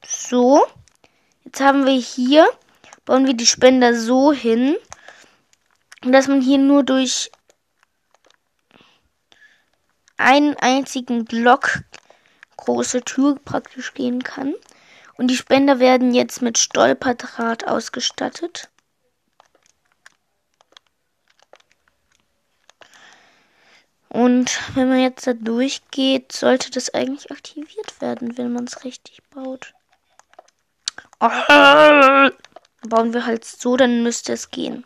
So. 0.07 0.67
Jetzt 1.45 1.61
haben 1.61 1.85
wir 1.85 1.99
hier, 1.99 2.49
bauen 3.05 3.27
wir 3.27 3.35
die 3.35 3.47
Spender 3.47 3.95
so 3.95 4.33
hin, 4.33 4.77
dass 6.03 6.29
man 6.29 6.41
hier 6.41 6.59
nur 6.59 6.85
durch 6.85 7.31
einen 10.21 10.57
einzigen 10.57 11.25
Block 11.25 11.83
große 12.57 13.03
Tür 13.03 13.37
praktisch 13.45 13.95
gehen 13.95 14.23
kann. 14.23 14.55
Und 15.17 15.29
die 15.29 15.37
Spender 15.37 15.81
werden 15.81 16.15
jetzt 16.15 16.41
mit 16.41 16.59
Stolperdraht 16.59 17.67
ausgestattet. 17.67 18.71
Und 24.09 24.59
wenn 24.75 24.89
man 24.89 25.01
jetzt 25.01 25.27
da 25.27 25.35
durchgeht, 25.35 26.33
sollte 26.33 26.71
das 26.71 26.93
eigentlich 26.93 27.31
aktiviert 27.31 28.01
werden, 28.01 28.37
wenn 28.37 28.53
man 28.53 28.65
es 28.65 28.83
richtig 28.83 29.23
baut. 29.31 29.73
Oh, 31.21 31.29
bauen 32.89 33.13
wir 33.13 33.27
halt 33.27 33.45
so, 33.45 33.77
dann 33.77 34.03
müsste 34.03 34.33
es 34.33 34.51
gehen. 34.51 34.85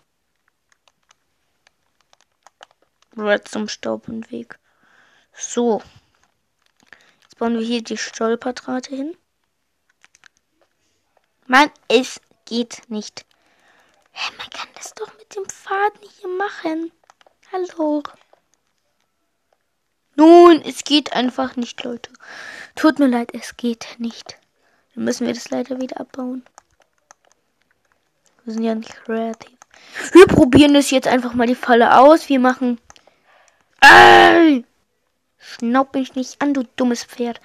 Red 3.17 3.49
zum 3.49 3.69
Staub 3.69 4.09
und 4.09 4.31
Weg. 4.31 4.59
So. 5.37 5.83
Jetzt 7.23 7.39
bauen 7.39 7.59
wir 7.59 7.65
hier 7.67 7.83
die 7.83 7.97
Stolperdrahte 7.99 8.95
hin. 8.95 9.17
Mann, 11.47 11.71
es 11.89 12.21
geht 12.45 12.83
nicht. 12.89 13.27
Hä, 14.13 14.33
man 14.39 14.49
kann 14.51 14.69
das 14.75 14.95
doch 14.95 15.13
mit 15.19 15.35
dem 15.35 15.45
Faden 15.49 16.09
hier 16.21 16.29
machen. 16.29 16.93
Hallo. 17.53 18.03
Nun, 20.17 20.63
es 20.63 20.85
geht 20.85 21.13
einfach 21.13 21.57
nicht, 21.57 21.83
Leute. 21.83 22.13
Tut 22.77 23.01
mir 23.01 23.09
leid, 23.09 23.35
es 23.35 23.57
geht 23.57 23.97
nicht. 23.99 24.39
Dann 24.95 25.05
müssen 25.05 25.27
wir 25.27 25.35
das 25.35 25.51
leider 25.51 25.81
wieder 25.81 26.01
abbauen. 26.01 26.45
Wir 28.45 28.55
sind 28.55 28.63
ja 28.63 28.75
nicht 28.75 28.95
kreativ. 29.05 29.59
Wir 30.13 30.27
probieren 30.27 30.75
das 30.75 30.91
jetzt 30.91 31.09
einfach 31.09 31.35
mal 31.35 31.47
die 31.49 31.55
Falle 31.57 31.99
aus. 31.99 32.29
Wir 32.29 32.39
machen. 32.39 32.81
Ey! 33.81 34.65
Schnaub 35.55 35.95
mich 35.95 36.17
nicht 36.17 36.43
an, 36.43 36.53
du 36.53 36.65
dummes 36.77 37.05
Pferd. 37.05 37.41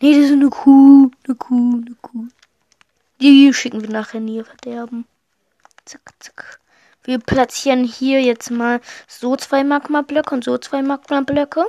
Nee, 0.00 0.14
das 0.14 0.26
ist 0.26 0.32
eine 0.32 0.50
Kuh. 0.50 1.10
Eine 1.24 1.34
Kuh, 1.36 1.76
eine 1.76 1.96
Kuh. 2.02 2.28
Die 3.20 3.54
schicken 3.54 3.80
wir 3.80 3.88
nachher 3.88 4.20
ihr 4.20 4.44
Verderben. 4.44 5.06
Zack, 5.86 6.02
zack. 6.18 6.60
Wir 7.02 7.18
platzieren 7.18 7.84
hier 7.84 8.20
jetzt 8.20 8.50
mal 8.50 8.82
so 9.08 9.36
zwei 9.36 9.64
Magma-Blöcke 9.64 10.34
und 10.34 10.44
so 10.44 10.58
zwei 10.58 10.82
Magma-Blöcke. 10.82 11.64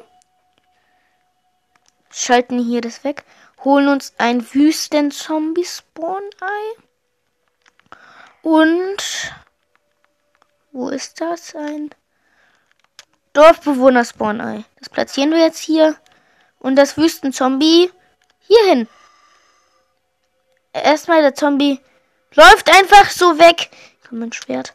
Schalten 2.09 2.59
hier 2.59 2.81
das 2.81 3.05
weg. 3.05 3.23
Holen 3.63 3.87
uns 3.87 4.13
ein 4.17 4.45
Wüsten-Zombie-Spawn-Ei. 4.53 6.75
Und 8.41 9.33
wo 10.73 10.89
ist 10.89 11.21
das? 11.21 11.55
Ein 11.55 11.91
Dorfbewohner-Spawn-Ei. 13.35 14.63
Das 14.79 14.89
platzieren 14.89 15.31
wir 15.31 15.39
jetzt 15.39 15.59
hier. 15.59 15.97
Und 16.59 16.75
das 16.75 16.97
Wüsten-Zombie 16.97 17.91
hier 18.39 18.65
hin. 18.65 18.87
Erstmal 20.73 21.21
der 21.21 21.35
Zombie 21.35 21.79
läuft 22.33 22.69
einfach 22.69 23.09
so 23.09 23.37
weg. 23.37 23.69
Komm, 24.07 24.19
mein 24.19 24.33
Schwert. 24.33 24.73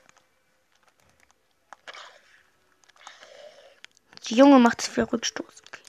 Die 4.29 4.37
Junge 4.37 4.59
macht 4.59 4.81
es 4.81 4.89
für 4.89 5.11
Rückstoß. 5.11 5.63
Okay. 5.67 5.83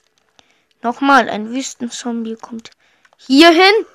Nochmal, 0.81 1.29
ein 1.29 1.51
Wüstenzombie 1.51 2.35
kommt 2.35 2.71
hier 3.17 3.51
hin. 3.51 3.85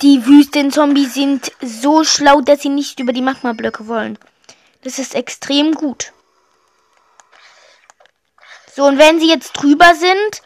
Die 0.00 0.26
Wüstenzombies 0.26 1.14
sind 1.14 1.52
so 1.60 2.04
schlau, 2.04 2.40
dass 2.40 2.62
sie 2.62 2.68
nicht 2.68 3.00
über 3.00 3.12
die 3.12 3.22
Magma-Blöcke 3.22 3.86
wollen. 3.88 4.18
Das 4.88 4.98
ist 4.98 5.14
extrem 5.14 5.74
gut. 5.74 6.14
So, 8.74 8.86
und 8.86 8.96
wenn 8.96 9.20
sie 9.20 9.28
jetzt 9.28 9.52
drüber 9.52 9.94
sind, 9.94 10.42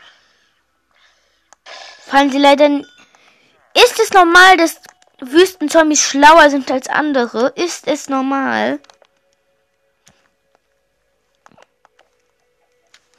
fallen 2.00 2.32
sie 2.32 2.38
leider. 2.38 2.66
Ist 2.66 4.00
es 4.02 4.12
normal, 4.12 4.56
dass 4.56 4.80
Wüstenzombies 5.20 6.02
schlauer 6.02 6.50
sind 6.50 6.72
als 6.72 6.88
andere? 6.88 7.52
Ist 7.54 7.86
es 7.86 8.08
normal? 8.08 8.80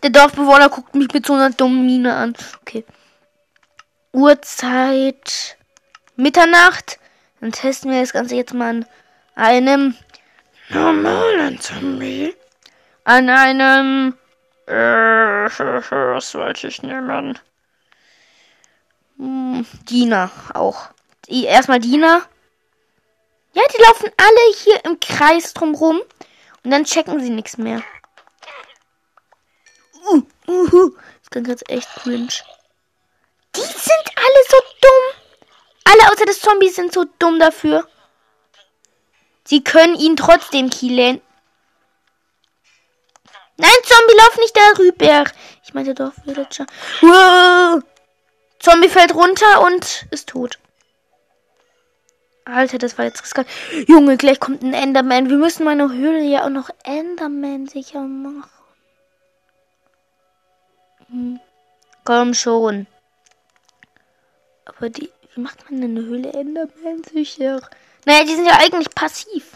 Der 0.03 0.09
Dorfbewohner 0.09 0.67
guckt 0.67 0.93
mich 0.93 1.07
mit 1.13 1.25
so 1.25 1.36
einer 1.36 1.51
dummen 1.51 1.86
Miene 1.86 2.13
an. 2.13 2.36
Okay. 2.59 2.83
Uhrzeit 4.12 5.55
Mitternacht. 6.17 6.99
Dann 7.39 7.53
testen 7.53 7.91
wir 7.91 8.01
das 8.01 8.12
Ganze 8.12 8.36
jetzt 8.36 8.53
mal 8.53 8.67
an 8.67 8.86
einem 9.36 9.97
normalen 10.73 11.59
Zombie. 11.59 12.36
An 13.03 13.29
einem. 13.29 14.17
Äh, 14.65 14.73
was 15.49 16.36
wollte 16.36 16.67
ich 16.67 16.81
nehmen? 16.83 17.39
Hm, 19.17 19.65
Diener 19.89 20.31
auch. 20.53 20.89
Erstmal 21.27 21.79
Diener. 21.79 22.23
Ja, 23.53 23.62
die 23.71 23.81
laufen 23.81 24.12
alle 24.17 24.55
hier 24.63 24.83
im 24.86 24.99
Kreis 24.99 25.53
drumrum. 25.53 26.01
Und 26.63 26.71
dann 26.71 26.86
checken 26.86 27.19
sie 27.19 27.29
nichts 27.29 27.57
mehr. 27.57 27.83
Uh, 30.07 30.21
uh, 30.47 30.91
das 31.19 31.29
klingt 31.29 31.47
jetzt 31.47 31.69
echt 31.69 31.89
cringe. 31.95 32.33
Die 33.55 33.62
sind 33.62 34.05
alle 34.15 34.43
so 34.49 34.57
dumm. 34.81 35.23
Alle 35.86 36.12
außer 36.12 36.25
des 36.25 36.39
Zombies 36.39 36.75
sind 36.75 36.93
so 36.93 37.05
dumm 37.19 37.39
dafür. 37.39 37.88
Sie 39.45 39.63
können 39.63 39.95
ihn 39.95 40.15
trotzdem 40.15 40.69
killen. 40.69 41.21
Nein, 43.58 43.71
Zombie, 43.84 44.17
lauf 44.17 44.38
nicht 44.39 44.58
darüber. 44.58 45.32
Ich 45.63 45.73
meinte 45.73 45.93
doch, 45.93 46.13
Villager. 46.23 46.65
Wow. 47.01 47.84
Zombie 48.60 48.89
fällt 48.89 49.13
runter 49.13 49.65
und 49.65 50.06
ist 50.12 50.29
tot. 50.29 50.58
Alter, 52.45 52.77
das 52.77 52.97
war 52.97 53.06
jetzt 53.06 53.23
riskant. 53.23 53.47
Junge, 53.88 54.17
gleich 54.17 54.39
kommt 54.39 54.63
ein 54.63 54.73
Enderman. 54.73 55.29
Wir 55.29 55.38
müssen 55.38 55.63
meine 55.63 55.91
Höhle 55.91 56.23
ja 56.23 56.45
auch 56.45 56.49
noch 56.49 56.69
Enderman 56.84 57.67
sicher 57.67 58.01
machen. 58.01 58.49
Hm. 61.10 61.39
Komm 62.03 62.34
schon. 62.34 62.88
Aber 64.65 64.89
die, 64.89 65.10
wie 65.34 65.41
macht 65.41 65.69
man 65.69 65.79
denn 65.79 65.97
eine 65.97 66.06
Höhle 66.06 66.34
Enderman 66.34 67.03
sicher? 67.03 67.62
Naja, 68.05 68.23
die 68.23 68.35
sind 68.35 68.45
ja 68.45 68.57
eigentlich 68.57 68.93
passiv. 68.93 69.51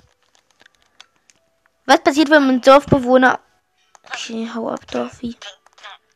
Was 1.85 2.01
passiert, 2.01 2.29
wenn 2.29 2.45
man 2.45 2.61
Dorfbewohner... 2.61 3.39
Okay, 4.09 4.49
hau 4.53 4.69
ab, 4.69 4.85
Dorfi. 4.91 5.35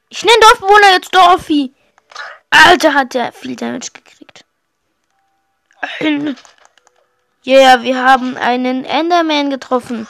Ich 0.10 0.24
nenne 0.24 0.39
Dorfbewohner 0.41 0.91
jetzt 0.94 1.13
Dorfi. 1.13 1.74
Alter, 2.50 2.94
hat 2.94 3.13
der 3.13 3.32
viel 3.32 3.56
Damage 3.56 3.91
gekriegt. 3.94 4.46
Ein 6.00 6.36
yeah, 7.46 7.82
wir 7.82 8.04
haben 8.04 8.38
einen 8.38 8.86
Enderman 8.86 9.50
getroffen. 9.50 10.08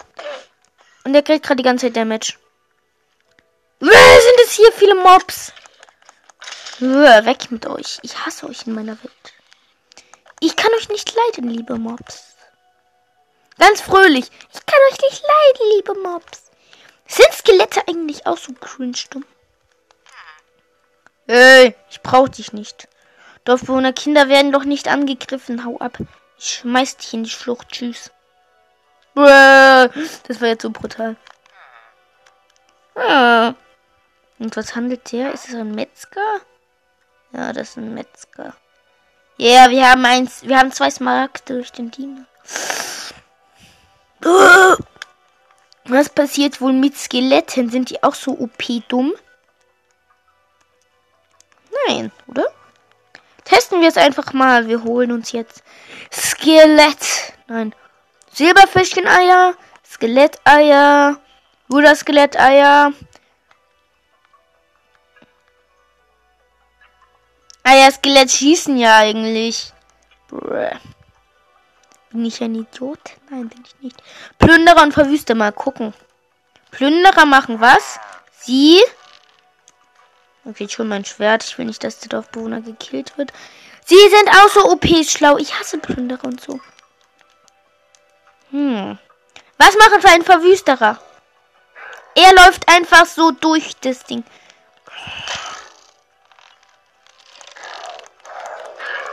Und 1.03 1.13
der 1.13 1.23
kriegt 1.23 1.45
gerade 1.45 1.57
die 1.57 1.63
ganze 1.63 1.87
Zeit 1.87 1.95
Damage. 1.95 2.33
Wer 3.79 3.89
sind 3.91 4.39
es 4.45 4.51
hier 4.51 4.71
viele 4.73 4.95
Mobs? 4.95 5.53
Weg 6.79 7.51
mit 7.51 7.65
euch. 7.67 7.99
Ich 8.01 8.25
hasse 8.25 8.47
euch 8.47 8.65
in 8.67 8.73
meiner 8.73 8.97
Welt. 9.03 9.30
Ich 10.43 10.55
kann 10.55 10.73
euch 10.73 10.89
nicht 10.89 11.13
leiden, 11.15 11.51
liebe 11.51 11.77
Mobs. 11.77 12.35
Ganz 13.59 13.79
fröhlich. 13.79 14.25
Ich 14.51 14.65
kann 14.65 14.79
euch 14.91 14.99
nicht 14.99 15.21
leiden, 15.21 15.71
liebe 15.75 15.93
Mobs. 16.01 16.49
Sind 17.05 17.31
Skelette 17.31 17.87
eigentlich 17.87 18.25
auch 18.25 18.37
so 18.37 18.51
cringe 18.53 18.97
dumm? 19.11 19.23
Hey, 21.27 21.75
ich 21.91 22.01
brauch 22.01 22.27
dich 22.27 22.53
nicht. 22.53 22.87
Dorfbewohner 23.45 23.93
Kinder 23.93 24.29
werden 24.29 24.51
doch 24.51 24.63
nicht 24.63 24.87
angegriffen. 24.87 25.63
Hau 25.63 25.77
ab. 25.77 25.99
Ich 26.39 26.55
schmeiß 26.55 26.97
dich 26.97 27.13
in 27.13 27.23
die 27.23 27.29
Schlucht. 27.29 27.69
Tschüss. 27.69 28.09
Das 29.13 30.41
war 30.41 30.47
jetzt 30.47 30.63
so 30.63 30.71
brutal. 30.71 31.17
Ah. 32.95 33.53
Und 34.39 34.57
was 34.57 34.75
handelt 34.75 35.11
der? 35.11 35.33
Ist 35.33 35.49
es 35.49 35.53
ein 35.53 35.75
Metzger? 35.75 36.39
Ja, 37.31 37.53
das 37.53 37.69
ist 37.69 37.77
ein 37.77 37.93
Metzger. 37.93 38.55
Ja, 39.41 39.47
yeah, 39.47 39.69
wir 39.71 39.89
haben 39.89 40.05
eins. 40.05 40.43
Wir 40.43 40.59
haben 40.59 40.71
zwei 40.71 40.91
Smaragde 40.91 41.55
durch 41.55 41.71
den 41.71 41.89
Diener. 41.89 42.27
Was 45.85 46.09
passiert 46.09 46.61
wohl 46.61 46.73
mit 46.73 46.95
Skeletten? 46.95 47.71
Sind 47.71 47.89
die 47.89 48.03
auch 48.03 48.13
so 48.13 48.33
OP-dumm? 48.37 49.13
Nein, 51.87 52.11
oder? 52.27 52.45
Testen 53.43 53.81
wir 53.81 53.87
es 53.87 53.97
einfach 53.97 54.31
mal. 54.33 54.67
Wir 54.67 54.83
holen 54.83 55.11
uns 55.11 55.31
jetzt 55.31 55.63
Skelett. 56.13 57.33
Nein. 57.47 57.73
Silberfischchen-Eier. 58.33 59.55
Skelett-Eier. 59.91 61.19
Bruder-Skelett-Eier. 61.67 62.93
Ah 67.63 67.75
ja, 67.75 67.91
Skelett 67.91 68.31
schießen 68.31 68.77
ja 68.77 68.97
eigentlich. 68.97 69.71
Bruh. 70.27 70.69
Bin 72.11 72.25
ich 72.25 72.41
ein 72.43 72.55
Idiot? 72.55 72.99
Nein, 73.29 73.47
bin 73.47 73.63
ich 73.65 73.79
nicht. 73.81 74.03
Plünderer 74.37 74.83
und 74.83 74.93
Verwüster 74.93 75.35
mal 75.35 75.51
gucken. 75.51 75.93
Plünderer 76.71 77.25
machen 77.25 77.61
was? 77.61 77.99
Sie. 78.39 78.81
Okay, 80.43 80.67
schon 80.67 80.87
mein 80.87 81.05
Schwert. 81.05 81.43
Ich 81.43 81.57
will 81.57 81.65
nicht, 81.65 81.83
dass 81.83 81.99
der 81.99 82.09
Dorfbewohner 82.09 82.61
gekillt 82.61 83.17
wird. 83.17 83.31
Sie 83.85 84.09
sind 84.09 84.29
auch 84.29 84.49
so 84.49 84.71
OP-schlau. 84.71 85.37
Ich 85.37 85.57
hasse 85.57 85.77
Plünderer 85.77 86.25
und 86.25 86.41
so. 86.41 86.59
Hm. 88.49 88.97
Was 89.57 89.77
machen 89.77 90.01
für 90.01 90.09
ein 90.09 90.23
Verwüsterer? 90.23 90.99
Er 92.15 92.33
läuft 92.35 92.67
einfach 92.67 93.05
so 93.05 93.31
durch 93.31 93.75
das 93.81 94.03
Ding. 94.03 94.23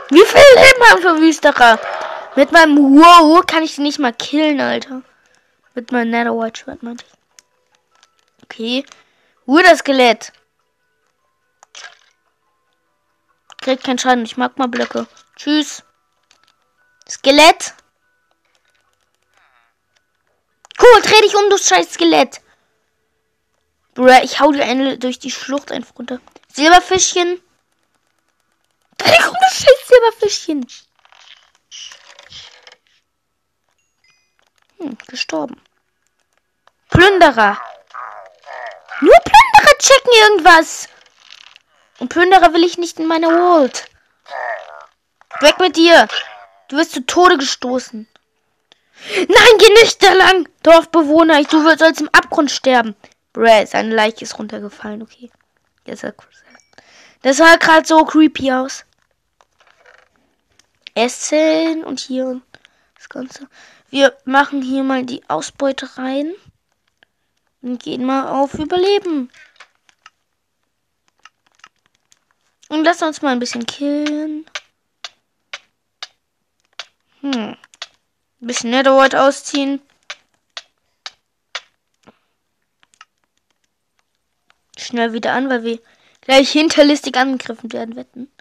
Wie 0.09 0.25
viel 0.25 0.41
Leben 0.55 0.89
haben 0.89 1.01
Verwüsterer? 1.01 1.79
Mit 2.35 2.51
meinem 2.51 2.77
Wow 2.77 3.45
kann 3.45 3.63
ich 3.63 3.75
sie 3.75 3.81
nicht 3.81 3.99
mal 3.99 4.13
killen, 4.13 4.59
Alter. 4.59 5.03
Mit 5.75 5.91
meinem 5.91 6.09
Nether 6.09 6.37
White 6.37 6.59
Schwert 6.59 6.83
meinte 6.83 7.05
ich. 7.05 8.43
Okay. 8.43 8.85
Ruhe 9.47 9.63
das 9.63 9.79
Skelett. 9.79 10.33
Kriegt 13.61 13.83
keinen 13.83 13.99
Schaden. 13.99 14.25
Ich 14.25 14.37
mag 14.37 14.57
mal 14.57 14.67
Blöcke. 14.67 15.07
Tschüss. 15.35 15.83
Skelett. 17.07 17.73
Cool, 20.79 21.01
dreh 21.01 21.21
dich 21.21 21.35
um, 21.35 21.49
du 21.49 21.57
scheiß 21.57 21.93
Skelett. 21.93 22.41
Bruh, 23.93 24.07
ich 24.23 24.39
hau 24.39 24.51
dir 24.51 24.63
eine 24.63 24.97
durch 24.97 25.19
die 25.19 25.31
Schlucht 25.31 25.71
einfach 25.71 25.97
runter. 25.97 26.19
Silberfischchen. 26.53 27.41
Das 28.99 29.57
scheiß 29.57 29.87
Silberfischchen? 29.87 30.67
Hm, 34.77 34.97
gestorben. 35.07 35.61
Plünderer. 36.89 37.59
Nur 39.01 39.15
Plünderer 39.23 39.77
checken 39.79 40.11
irgendwas. 40.23 40.89
Und 41.99 42.09
Plünderer 42.09 42.53
will 42.53 42.63
ich 42.63 42.77
nicht 42.77 42.99
in 42.99 43.07
meine 43.07 43.27
World. 43.27 43.89
Weg 45.41 45.59
mit 45.59 45.75
dir. 45.75 46.07
Du 46.67 46.77
wirst 46.77 46.91
zu 46.91 47.05
Tode 47.05 47.37
gestoßen. 47.37 48.07
Nein, 49.15 49.57
geh 49.57 49.73
nicht 49.81 50.03
da 50.03 50.13
lang, 50.13 50.47
Dorfbewohner. 50.63 51.43
Du 51.43 51.63
sollst 51.77 52.01
im 52.01 52.09
Abgrund 52.09 52.51
sterben. 52.51 52.95
Bräh, 53.33 53.65
seine 53.65 53.95
Leiche 53.95 54.23
ist 54.23 54.37
runtergefallen. 54.37 55.01
Okay. 55.01 55.31
Das 55.85 56.01
sah, 56.01 56.11
das 57.21 57.37
sah 57.37 57.55
gerade 57.55 57.87
so 57.87 58.03
creepy 58.05 58.51
aus. 58.51 58.85
Essen 60.99 61.83
und 61.85 61.99
hier 61.99 62.41
das 62.95 63.07
Ganze. 63.07 63.47
Wir 63.89 64.15
machen 64.25 64.61
hier 64.61 64.83
mal 64.83 65.05
die 65.05 65.27
Ausbeute 65.29 65.97
rein. 65.97 66.33
Und 67.61 67.83
gehen 67.83 68.05
mal 68.05 68.29
auf 68.29 68.53
Überleben. 68.53 69.29
Und 72.69 72.83
lass 72.85 73.01
uns 73.01 73.21
mal 73.21 73.31
ein 73.31 73.39
bisschen 73.39 73.65
killen. 73.65 74.45
Hm. 77.21 77.33
Ein 77.33 77.57
bisschen 78.39 78.69
Netherworld 78.69 79.15
ausziehen. 79.15 79.81
Schnell 84.77 85.11
wieder 85.11 85.33
an, 85.33 85.49
weil 85.49 85.63
wir 85.63 85.79
gleich 86.21 86.51
hinterlistig 86.51 87.17
angegriffen 87.17 87.73
werden 87.73 87.97
wetten. 87.97 88.31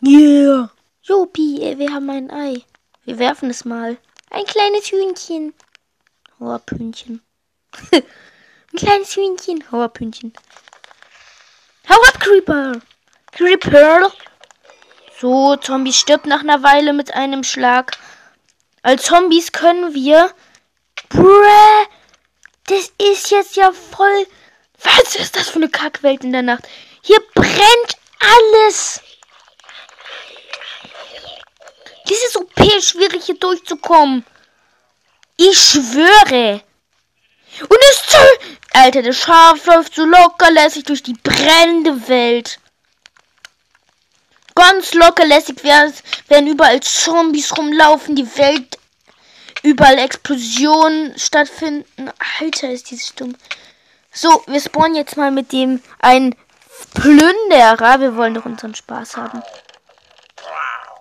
Yeah. 0.00 0.70
Jopi, 1.08 1.74
wir 1.78 1.94
haben 1.94 2.10
ein 2.10 2.30
Ei. 2.30 2.62
Wir 3.04 3.18
werfen 3.18 3.48
es 3.48 3.64
mal. 3.64 3.96
Ein 4.28 4.44
kleines 4.44 4.90
Hühnchen. 4.90 5.54
Hauerpünchen. 6.38 7.22
ein 7.92 8.02
kleines 8.76 9.16
Hühnchen. 9.16 9.64
Hauerpünchen. 9.72 10.34
Hau 11.88 11.94
ab, 11.94 12.20
Creeper. 12.20 12.72
Creeper. 13.32 14.12
So, 15.18 15.56
Zombie 15.56 15.94
stirbt 15.94 16.26
nach 16.26 16.40
einer 16.40 16.62
Weile 16.62 16.92
mit 16.92 17.14
einem 17.14 17.42
Schlag. 17.42 17.96
Als 18.82 19.04
Zombies 19.04 19.52
können 19.52 19.94
wir. 19.94 20.30
Bruh, 21.08 21.86
das 22.66 22.92
ist 22.98 23.30
jetzt 23.30 23.56
ja 23.56 23.72
voll. 23.72 24.26
Was 24.82 25.16
ist 25.16 25.36
das 25.36 25.48
für 25.48 25.56
eine 25.56 25.70
Kackwelt 25.70 26.22
in 26.22 26.32
der 26.32 26.42
Nacht? 26.42 26.68
Hier 27.00 27.20
brennt 27.34 27.96
alles. 28.20 29.00
Das 32.08 32.18
ist 32.18 32.36
OP 32.36 32.82
schwierig 32.82 33.24
hier 33.24 33.38
durchzukommen. 33.38 34.24
Ich 35.36 35.58
schwöre. 35.58 36.62
Und 37.60 37.78
es 37.90 38.06
zu. 38.06 38.18
Alter, 38.72 39.02
das 39.02 39.18
Schaf 39.18 39.64
läuft 39.66 39.94
so 39.94 40.04
locker 40.04 40.50
lässig 40.50 40.84
durch 40.84 41.02
die 41.02 41.14
brennende 41.14 42.08
Welt. 42.08 42.60
Ganz 44.54 44.94
locker 44.94 45.24
lässig 45.26 45.62
werden 45.62 46.46
überall 46.46 46.80
Zombies 46.80 47.56
rumlaufen, 47.56 48.16
die 48.16 48.36
Welt 48.36 48.78
überall 49.62 49.98
Explosionen 49.98 51.18
stattfinden. 51.18 52.10
Alter, 52.40 52.70
ist 52.70 52.90
dieses 52.90 53.14
dumm. 53.14 53.36
So, 54.12 54.42
wir 54.46 54.60
spawnen 54.60 54.96
jetzt 54.96 55.16
mal 55.16 55.30
mit 55.30 55.52
dem 55.52 55.82
ein 56.00 56.34
Plünderer. 56.94 58.00
Wir 58.00 58.16
wollen 58.16 58.34
doch 58.34 58.46
unseren 58.46 58.74
Spaß 58.74 59.16
haben. 59.16 59.42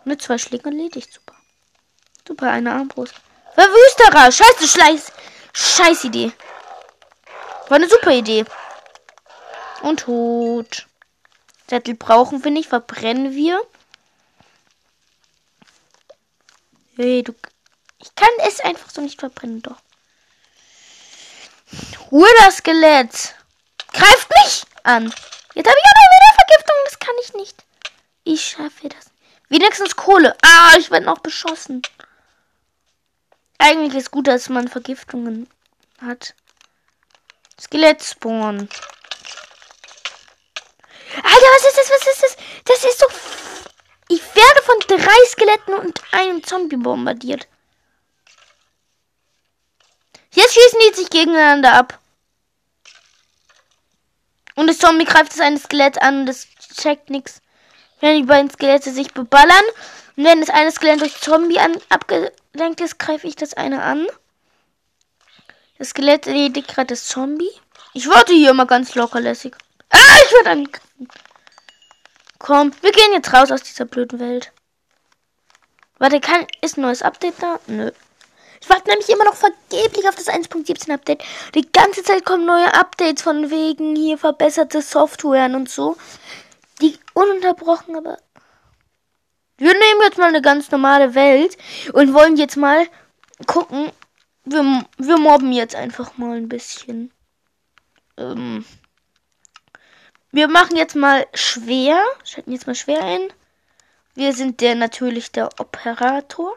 Mit 0.07 0.21
zwei 0.21 0.37
Schlägen 0.37 0.71
erledigt. 0.71 1.13
Super. 1.13 1.35
Super, 2.25 2.49
eine 2.49 2.71
Armbrust. 2.71 3.13
Verwüsterer! 3.55 4.31
Scheiße, 4.31 4.65
Schleiß! 4.65 5.11
Scheiß 5.53 6.05
Idee. 6.05 6.31
War 7.67 7.75
eine 7.75 7.89
super 7.89 8.11
Idee. 8.11 8.45
Und 9.81 9.99
tot. 10.01 10.87
Sättel 11.69 11.95
brauchen 11.95 12.41
wir 12.45 12.51
nicht, 12.51 12.69
verbrennen 12.69 13.35
wir. 13.35 13.61
Hey, 16.95 17.21
du. 17.23 17.35
Ich 17.97 18.15
kann 18.15 18.29
es 18.47 18.61
einfach 18.61 18.89
so 18.89 19.01
nicht 19.01 19.19
verbrennen, 19.19 19.61
doch. 19.61 19.75
Ruhe 22.11 22.29
das 22.45 22.59
Skelett. 22.59 23.35
Greift 23.91 24.29
mich 24.45 24.63
an. 24.83 25.13
Jetzt 25.53 25.67
habe 25.67 25.77
ich 25.77 25.85
noch 25.85 26.07
wieder 26.13 26.45
Vergiftung. 26.45 26.75
Das 26.85 26.99
kann 26.99 27.15
ich 27.23 27.33
nicht. 27.33 27.65
Ich 28.23 28.41
schaffe 28.41 28.87
das. 28.87 29.16
Wenigstens 29.49 29.95
Kohle. 29.95 30.35
Ah, 30.41 30.75
ich 30.77 30.91
werde 30.91 31.05
noch 31.05 31.19
beschossen. 31.19 31.81
Eigentlich 33.57 33.95
ist 33.95 34.11
gut, 34.11 34.27
dass 34.27 34.49
man 34.49 34.67
Vergiftungen 34.67 35.49
hat. 36.01 36.35
Skelett 37.59 38.03
spawn. 38.03 38.69
Alter, 41.15 41.47
was 41.55 41.65
ist 41.65 41.77
das? 41.77 41.89
Was 41.89 42.07
ist 42.07 42.23
das? 42.23 42.37
Das 42.65 42.83
ist 42.83 42.99
so. 42.99 43.07
Ich 44.09 44.21
werde 44.35 44.61
von 44.63 44.79
drei 44.87 45.25
Skeletten 45.27 45.73
und 45.73 46.01
einem 46.11 46.43
Zombie 46.43 46.77
bombardiert. 46.77 47.47
Jetzt 50.31 50.53
schießen 50.53 50.79
die 50.79 50.95
sich 50.95 51.09
gegeneinander 51.09 51.73
ab. 51.73 51.99
Und 54.55 54.67
das 54.67 54.77
Zombie 54.77 55.05
greift 55.05 55.33
das 55.33 55.39
eine 55.39 55.57
Skelett 55.59 56.01
an 56.01 56.21
und 56.21 56.25
das 56.27 56.47
checkt 56.79 57.09
nichts. 57.09 57.41
Wenn 57.99 58.17
die 58.17 58.27
beiden 58.27 58.49
Skelette 58.49 58.91
sich 58.91 59.13
beballern 59.13 59.63
und 60.15 60.23
wenn 60.23 60.39
das 60.39 60.49
eine 60.49 60.71
Skelett 60.71 61.01
durch 61.01 61.19
Zombie 61.19 61.59
an, 61.59 61.77
abgelenkt 61.89 62.81
ist, 62.81 62.99
greife 62.99 63.27
ich 63.27 63.35
das 63.35 63.53
eine 63.53 63.81
an. 63.81 64.07
Das 65.77 65.89
Skelett 65.89 66.27
erledigt 66.27 66.67
gerade 66.67 66.87
das 66.87 67.05
Zombie. 67.05 67.49
Ich 67.93 68.07
warte 68.07 68.33
hier 68.33 68.51
immer 68.51 68.65
ganz 68.65 68.95
lockerlässig. 68.95 69.53
Ah, 69.89 70.17
ich 70.25 70.31
werde 70.33 70.49
angegriffen. 70.51 71.07
Komm, 72.39 72.71
wir 72.81 72.91
gehen 72.91 73.13
jetzt 73.13 73.33
raus 73.33 73.51
aus 73.51 73.63
dieser 73.63 73.85
blöden 73.85 74.19
Welt. 74.19 74.51
Warte, 75.97 76.19
kann, 76.19 76.45
ist 76.61 76.77
ein 76.77 76.81
neues 76.81 77.01
Update 77.01 77.41
da? 77.41 77.59
Nö. 77.65 77.91
Ich 78.61 78.69
warte 78.69 78.89
nämlich 78.89 79.09
immer 79.09 79.25
noch 79.25 79.35
vergeblich 79.35 80.07
auf 80.07 80.15
das 80.15 80.27
1.17 80.27 80.93
Update. 80.93 81.23
Die 81.55 81.71
ganze 81.71 82.03
Zeit 82.03 82.25
kommen 82.25 82.45
neue 82.45 82.73
Updates 82.73 83.23
von 83.23 83.49
wegen 83.49 83.95
hier 83.95 84.17
verbesserte 84.17 84.81
Softwaren 84.81 85.55
und 85.55 85.69
so. 85.69 85.95
Die 86.81 86.97
ununterbrochen, 87.13 87.95
aber. 87.95 88.17
Wir 89.57 89.73
nehmen 89.73 90.01
jetzt 90.03 90.17
mal 90.17 90.27
eine 90.27 90.41
ganz 90.41 90.69
normale 90.69 91.15
Welt 91.15 91.57
und 91.93 92.13
wollen 92.13 92.37
jetzt 92.37 92.57
mal 92.57 92.87
gucken. 93.47 93.91
Wir, 94.45 94.85
wir 94.97 95.17
mobben 95.17 95.51
jetzt 95.51 95.75
einfach 95.75 96.17
mal 96.17 96.37
ein 96.37 96.47
bisschen. 96.47 97.11
Ähm, 98.17 98.65
wir 100.31 100.47
machen 100.47 100.75
jetzt 100.75 100.95
mal 100.95 101.25
schwer. 101.33 102.03
Schalten 102.23 102.51
jetzt 102.51 102.67
mal 102.67 102.75
schwer 102.75 103.03
ein. 103.03 103.33
Wir 104.13 104.33
sind 104.33 104.61
der 104.61 104.75
natürlich 104.75 105.31
der 105.31 105.49
Operator. 105.59 106.55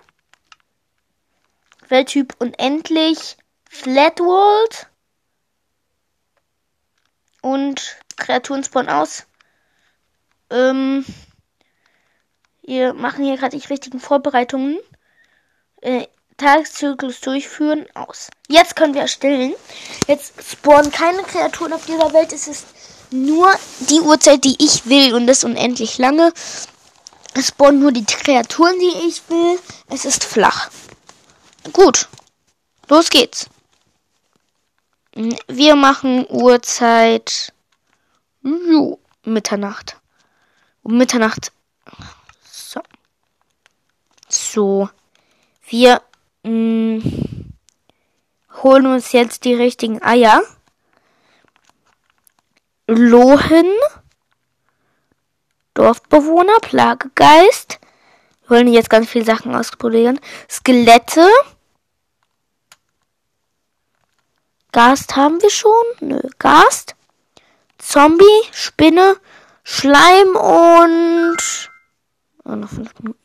Welttyp 1.89 2.35
unendlich. 2.39 3.39
Flatworld. 3.69 4.89
Und 7.41 7.97
Kreaturen 8.17 8.63
spawnen 8.63 8.91
aus. 8.91 9.27
Ähm, 10.51 11.05
wir 12.63 12.95
machen 12.95 13.25
hier 13.25 13.37
gerade 13.37 13.57
die 13.59 13.67
richtigen 13.67 14.01
Vorbereitungen. 14.01 14.79
Äh, 15.81 16.07
Tageszyklus 16.37 17.21
durchführen 17.21 17.87
aus. 17.95 18.31
Jetzt 18.49 18.75
können 18.75 18.95
wir 18.95 19.03
erstellen. 19.03 19.55
Jetzt 20.09 20.33
spawnen 20.43 20.91
keine 20.91 21.23
Kreaturen 21.23 21.73
auf 21.73 21.85
dieser 21.85 22.13
Welt. 22.15 22.33
Es 22.33 22.49
ist 22.49 22.67
nur 23.11 23.53
die 23.81 24.01
Uhrzeit, 24.01 24.45
die 24.45 24.57
ich 24.59 24.87
will 24.87 25.15
und 25.15 25.27
das 25.27 25.45
unendlich 25.45 25.99
lange. 25.99 26.33
Es 27.35 27.49
spawnen 27.49 27.81
nur 27.81 27.93
die 27.93 28.05
Kreaturen, 28.05 28.79
die 28.79 29.09
ich 29.09 29.29
will. 29.29 29.59
Es 29.89 30.05
ist 30.05 30.25
flach. 30.25 30.71
Gut. 31.73 32.09
Los 32.89 33.11
geht's. 33.11 33.47
Wir 35.47 35.77
machen 35.77 36.27
Uhrzeit 36.29 37.53
jo, 38.43 38.99
Mitternacht. 39.25 40.00
Um 40.83 40.97
Mitternacht. 40.97 41.53
So. 42.43 42.81
So. 44.29 44.91
Wir 45.67 46.03
mh, 46.43 47.03
holen 48.63 48.87
uns 48.87 49.13
jetzt 49.13 49.45
die 49.45 49.55
richtigen 49.55 50.03
Eier. 50.03 50.43
Lohen, 52.87 53.71
Dorfbewohner, 55.75 56.59
Plagegeist. 56.61 57.79
Wir 58.43 58.51
wollen 58.51 58.73
jetzt 58.73 58.91
ganz 58.91 59.09
viele 59.09 59.25
Sachen 59.25 59.55
ausprobieren. 59.55 60.19
Skelette. 60.51 61.29
Gast 64.73 65.15
haben 65.15 65.41
wir 65.41 65.51
schon? 65.51 65.85
Nö, 66.01 66.21
Gast. 66.39 66.97
Zombie, 67.79 68.25
Spinne, 68.53 69.17
Schleim 69.73 70.35
und. 70.35 71.71
Oh, 72.45 72.57
noch 72.57 72.69
fünf 72.69 72.93
Minuten. 72.99 73.21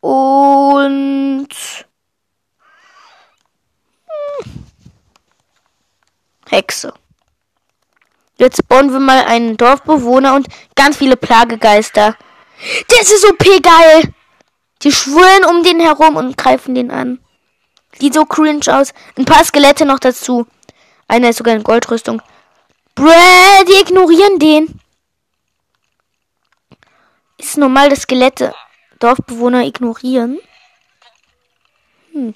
Und. 0.00 1.48
Hm. 4.08 4.64
Hexe. 6.50 6.92
Jetzt 8.36 8.58
spawnen 8.58 8.92
wir 8.92 8.98
mal 8.98 9.24
einen 9.26 9.56
Dorfbewohner 9.56 10.34
und 10.34 10.48
ganz 10.74 10.96
viele 10.96 11.16
Plagegeister. 11.16 12.16
Das 12.88 13.12
ist 13.12 13.24
OP 13.24 13.44
geil. 13.62 14.12
Die 14.82 14.90
schwören 14.90 15.44
um 15.48 15.62
den 15.62 15.78
herum 15.78 16.16
und 16.16 16.36
greifen 16.36 16.74
den 16.74 16.90
an. 16.90 17.20
Sieht 18.00 18.14
so 18.14 18.24
cringe 18.24 18.66
aus. 18.66 18.92
Ein 19.16 19.24
paar 19.24 19.44
Skelette 19.44 19.86
noch 19.86 20.00
dazu. 20.00 20.48
Einer 21.06 21.28
ist 21.28 21.36
sogar 21.36 21.54
in 21.54 21.62
Goldrüstung. 21.62 22.20
Bräh, 22.96 23.64
die 23.68 23.80
ignorieren 23.80 24.40
den. 24.40 24.80
Ist 27.44 27.58
normal, 27.58 27.90
dass 27.90 28.00
Skelette 28.00 28.54
Dorfbewohner 29.00 29.66
ignorieren? 29.66 30.40
Hm. 32.12 32.34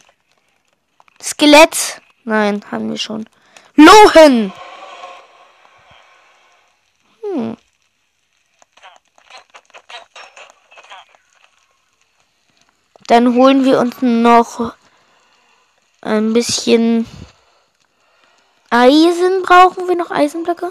Skelett. 1.20 2.02
Nein, 2.24 2.62
haben 2.70 2.90
wir 2.90 2.98
schon. 2.98 3.26
Lohen. 3.74 4.52
Hm. 7.22 7.56
Dann 13.06 13.34
holen 13.34 13.64
wir 13.64 13.78
uns 13.78 14.02
noch 14.02 14.74
ein 16.02 16.34
bisschen 16.34 17.06
Eisen. 18.68 19.40
Brauchen 19.42 19.88
wir 19.88 19.96
noch 19.96 20.10
Eisenblöcke? 20.10 20.70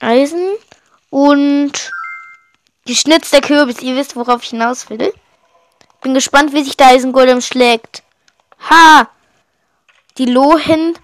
Eisen 0.00 0.50
und 1.08 1.90
geschnitzter 2.88 3.40
Kürbis. 3.40 3.82
Ihr 3.82 3.94
wisst, 3.94 4.16
worauf 4.16 4.42
ich 4.42 4.50
hinaus 4.50 4.90
will. 4.90 5.12
Bin 6.00 6.14
gespannt, 6.14 6.52
wie 6.52 6.64
sich 6.64 6.76
der 6.76 6.88
Eisengolem 6.88 7.40
schlägt. 7.40 8.02
Ha! 8.68 9.08
Die 10.16 10.24
Lohen 10.24 10.98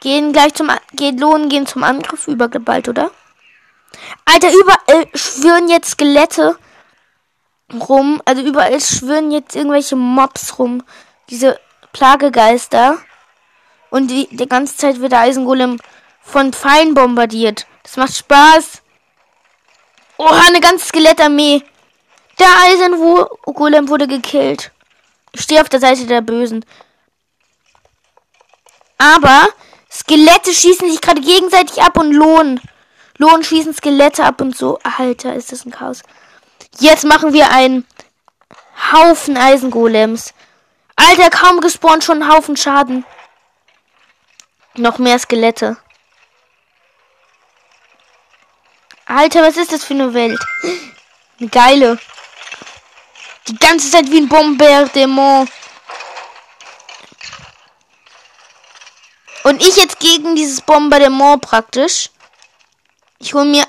gehen 0.00 0.32
gleich 0.32 0.54
zum 0.54 0.70
gehen 0.92 1.18
Lohen 1.18 1.48
gehen 1.48 1.66
zum 1.66 1.82
Angriff 1.82 2.28
übergeballt, 2.28 2.88
oder? 2.88 3.10
Alter, 4.24 4.52
überall 4.52 5.08
schwören 5.14 5.68
jetzt 5.68 5.92
Skelette 5.92 6.58
rum. 7.72 8.20
Also 8.24 8.42
überall 8.42 8.80
schwören 8.80 9.32
jetzt 9.32 9.56
irgendwelche 9.56 9.96
Mobs 9.96 10.58
rum. 10.58 10.82
Diese 11.30 11.58
Plagegeister. 11.92 12.98
Und 13.90 14.08
die, 14.10 14.28
die 14.30 14.48
ganze 14.48 14.76
Zeit 14.76 15.00
wird 15.00 15.12
der 15.12 15.20
Eisengolem 15.20 15.78
von 16.20 16.52
Pfeilen 16.52 16.94
bombardiert. 16.94 17.66
Das 17.82 17.96
macht 17.96 18.14
Spaß. 18.14 18.81
Oh, 20.24 20.38
eine 20.46 20.60
ganze 20.60 20.86
Skelettarmee. 20.86 21.64
Der 22.38 22.46
Eisengolem 22.64 23.88
wurde 23.88 24.06
gekillt. 24.06 24.70
Ich 25.32 25.40
stehe 25.40 25.60
auf 25.60 25.68
der 25.68 25.80
Seite 25.80 26.06
der 26.06 26.20
Bösen. 26.20 26.64
Aber 28.98 29.48
Skelette 29.90 30.52
schießen 30.52 30.88
sich 30.88 31.00
gerade 31.00 31.20
gegenseitig 31.20 31.82
ab 31.82 31.98
und 31.98 32.12
Lohn. 32.12 32.60
Lohn 33.18 33.42
schießen 33.42 33.74
Skelette 33.74 34.22
ab 34.22 34.40
und 34.40 34.56
so. 34.56 34.78
Alter, 34.96 35.34
ist 35.34 35.50
das 35.50 35.64
ein 35.64 35.72
Chaos. 35.72 36.02
Jetzt 36.78 37.04
machen 37.04 37.32
wir 37.32 37.50
einen 37.50 37.84
Haufen 38.92 39.36
Eisengolems. 39.36 40.34
Alter, 40.94 41.30
kaum 41.30 41.60
gespawnt, 41.60 42.04
schon 42.04 42.22
einen 42.22 42.32
Haufen 42.32 42.56
Schaden. 42.56 43.04
Noch 44.74 44.98
mehr 44.98 45.18
Skelette. 45.18 45.78
Alter, 49.14 49.42
was 49.42 49.58
ist 49.58 49.70
das 49.70 49.84
für 49.84 49.92
eine 49.92 50.14
Welt? 50.14 50.40
Eine 51.38 51.48
geile. 51.50 51.98
Die 53.46 53.56
ganze 53.56 53.90
Zeit 53.90 54.10
wie 54.10 54.16
ein 54.16 54.28
Bombardement. 54.28 55.50
Und 59.44 59.60
ich 59.60 59.76
jetzt 59.76 60.00
gegen 60.00 60.34
dieses 60.34 60.62
Bombardement 60.62 61.42
praktisch. 61.42 62.08
Ich 63.18 63.34
hole 63.34 63.44
mir 63.44 63.64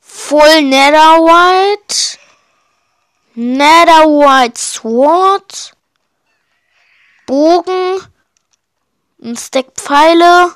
voll 0.00 0.62
Netherwhite. 0.62 2.18
Netherwhite 3.34 4.58
Sword. 4.58 5.76
Bogen. 7.26 8.00
Ein 9.22 9.36
Stack 9.36 9.66
Pfeile. 9.74 10.54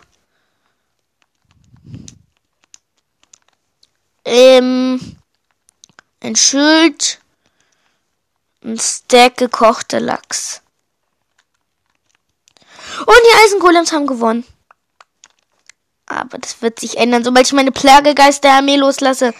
Ähm, 4.30 5.16
ein 6.20 6.36
Schild. 6.36 7.18
Ein 8.62 8.78
Stack 8.78 9.38
gekochter 9.38 9.98
Lachs. 9.98 10.62
Und 13.00 13.08
die 13.08 13.44
Eisengolems 13.44 13.92
haben 13.92 14.06
gewonnen. 14.06 14.44
Aber 16.06 16.38
das 16.38 16.62
wird 16.62 16.78
sich 16.78 16.96
ändern, 16.96 17.24
sobald 17.24 17.46
ich 17.46 17.52
meine 17.52 17.72
Plagegeister-Armee 17.72 18.76
loslasse. 18.76 19.34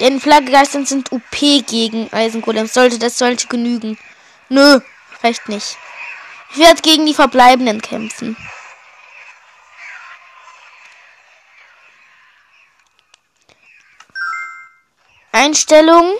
Denn 0.00 0.20
Plagegeistern 0.20 0.86
sind 0.86 1.12
OP 1.12 1.30
gegen 1.66 2.10
Eisengolems. 2.10 2.72
Sollte 2.72 2.98
das 2.98 3.18
sollte 3.18 3.46
genügen. 3.48 3.98
Nö, 4.48 4.80
reicht 5.22 5.50
nicht. 5.50 5.76
Ich 6.52 6.58
werde 6.58 6.80
gegen 6.80 7.04
die 7.04 7.14
Verbleibenden 7.14 7.82
kämpfen. 7.82 8.38
Einstellung. 15.38 16.16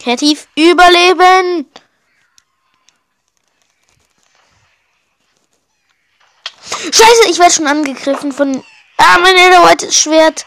Kreativ 0.00 0.46
überleben. 0.54 1.68
Scheiße, 6.84 7.30
ich 7.30 7.38
werde 7.38 7.52
schon 7.52 7.66
angegriffen 7.66 8.30
von. 8.30 8.62
Ah, 8.98 9.18
mein 9.18 9.34
Netherite 9.34 9.90
Schwert. 9.90 10.46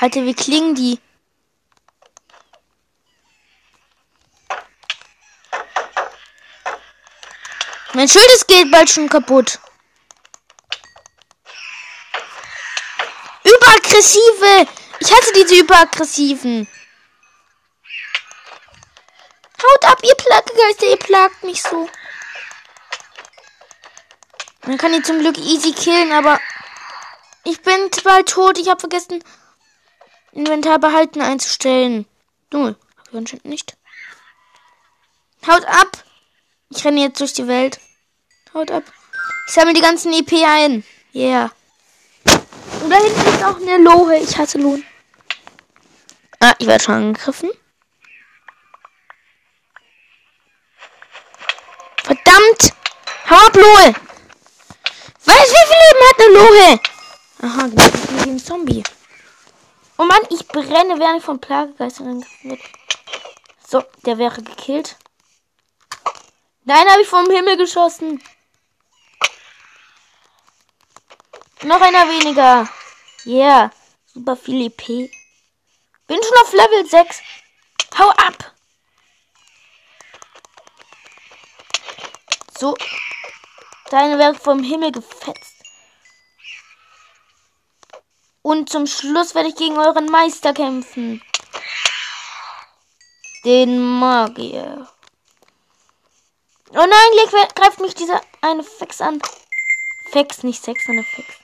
Alter, 0.00 0.24
wie 0.24 0.34
klingen 0.34 0.74
die? 0.74 0.98
Mein 7.92 8.08
Schild 8.08 8.26
ist 8.34 8.48
geht 8.48 8.72
bald 8.72 8.90
schon 8.90 9.08
kaputt. 9.08 9.60
Überaggressive! 13.94 14.66
Ich 14.98 15.12
hatte 15.12 15.32
diese 15.36 15.60
überaggressiven. 15.60 16.66
Haut 19.62 19.84
ab, 19.84 19.98
ihr 20.02 20.14
Plaggeister, 20.16 20.86
ihr 20.90 20.96
plagt 20.96 21.44
mich 21.44 21.62
so. 21.62 21.88
Man 24.66 24.78
kann 24.78 24.92
die 24.92 25.02
zum 25.02 25.20
Glück 25.20 25.38
easy 25.38 25.72
killen, 25.72 26.10
aber 26.10 26.40
ich 27.44 27.62
bin 27.62 27.88
bald 28.02 28.28
tot. 28.28 28.58
Ich 28.58 28.68
habe 28.68 28.80
vergessen, 28.80 29.22
Inventar 30.32 30.80
behalten 30.80 31.20
einzustellen. 31.20 32.06
Null. 32.52 32.76
Hab 32.98 33.08
ich 33.08 33.14
anscheinend 33.14 33.44
nicht. 33.44 33.76
Haut 35.46 35.64
ab! 35.66 36.02
Ich 36.70 36.84
renne 36.84 37.02
jetzt 37.02 37.20
durch 37.20 37.34
die 37.34 37.46
Welt. 37.46 37.78
Haut 38.54 38.72
ab. 38.72 38.82
Ich 39.46 39.52
sammle 39.52 39.74
die 39.74 39.80
ganzen 39.80 40.12
EP 40.12 40.32
ein. 40.44 40.84
Yeah. 41.14 41.52
Und 42.84 42.90
da 42.90 42.96
hinten 42.96 43.20
ist 43.20 43.42
auch 43.42 43.56
eine 43.56 43.78
Lohe. 43.78 44.18
Ich 44.18 44.36
hasse 44.36 44.58
Lohn. 44.58 44.84
Ah, 46.38 46.52
ich 46.58 46.66
werde 46.66 46.84
schon 46.84 46.94
angegriffen. 46.94 47.50
Verdammt! 52.02 52.74
Hau 53.30 53.36
ab, 53.36 53.56
Lohe! 53.56 53.94
Was? 55.24 55.50
Wie 55.50 55.66
viel 55.66 55.80
Leben 55.86 56.04
hat 56.10 56.20
eine 56.20 56.34
Lohe? 56.34 56.80
Aha, 57.40 57.66
genau, 57.68 58.24
wie 58.24 58.30
ein 58.30 58.38
Zombie. 58.38 58.82
Oh 59.96 60.04
Mann, 60.04 60.20
ich 60.28 60.46
brenne, 60.46 60.98
während 60.98 61.20
ich 61.20 61.24
von 61.24 61.40
Plagegeistern 61.40 62.08
angegriffen 62.08 62.50
wird. 62.50 62.60
So, 63.66 63.82
der 64.04 64.18
wäre 64.18 64.42
gekillt. 64.42 64.96
Nein, 66.64 66.86
habe 66.90 67.00
ich 67.00 67.08
vom 67.08 67.30
Himmel 67.30 67.56
geschossen. 67.56 68.22
Noch 71.62 71.80
einer 71.80 72.08
weniger. 72.08 72.68
Yeah. 73.24 73.70
Super 74.06 74.36
viel. 74.36 74.70
Bin 76.06 76.22
schon 76.22 76.42
auf 76.42 76.52
Level 76.52 76.86
6. 76.86 77.22
Hau 77.98 78.10
ab. 78.10 78.54
So. 82.58 82.76
Deine 83.90 84.18
wird 84.18 84.40
vom 84.40 84.62
Himmel 84.62 84.92
gefetzt. 84.92 85.54
Und 88.42 88.68
zum 88.68 88.86
Schluss 88.86 89.34
werde 89.34 89.48
ich 89.48 89.56
gegen 89.56 89.78
euren 89.78 90.06
Meister 90.06 90.52
kämpfen. 90.52 91.22
Den 93.44 93.98
Magier. 93.98 94.88
Oh 96.70 96.86
nein, 96.86 97.48
greift 97.54 97.80
mich 97.80 97.94
dieser 97.94 98.20
eine 98.40 98.62
Fex 98.62 99.00
an. 99.00 99.20
Fex, 100.10 100.42
nicht 100.42 100.62
Sex, 100.62 100.84
sondern 100.84 101.04
Fex. 101.04 101.43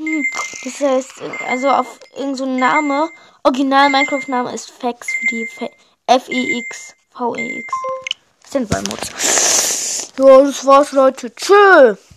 Hm, 0.00 0.24
das 0.64 0.80
heißt, 0.80 1.12
also 1.46 1.68
auf 1.68 2.00
irgendein 2.14 2.34
so 2.34 2.46
Name, 2.46 3.10
Original 3.42 3.90
Minecraft-Name 3.90 4.54
ist 4.54 4.70
Fex 4.70 5.08
für 5.12 5.26
die 5.26 5.46
F-E-X. 6.06 6.94
V-E-X. 7.10 7.74
Sind 8.48 8.70
bei 8.70 8.80
Mods. 8.80 10.12
Ja, 10.16 10.40
das 10.40 10.64
war's, 10.64 10.92
Leute. 10.92 11.34
Tschüss. 11.34 11.98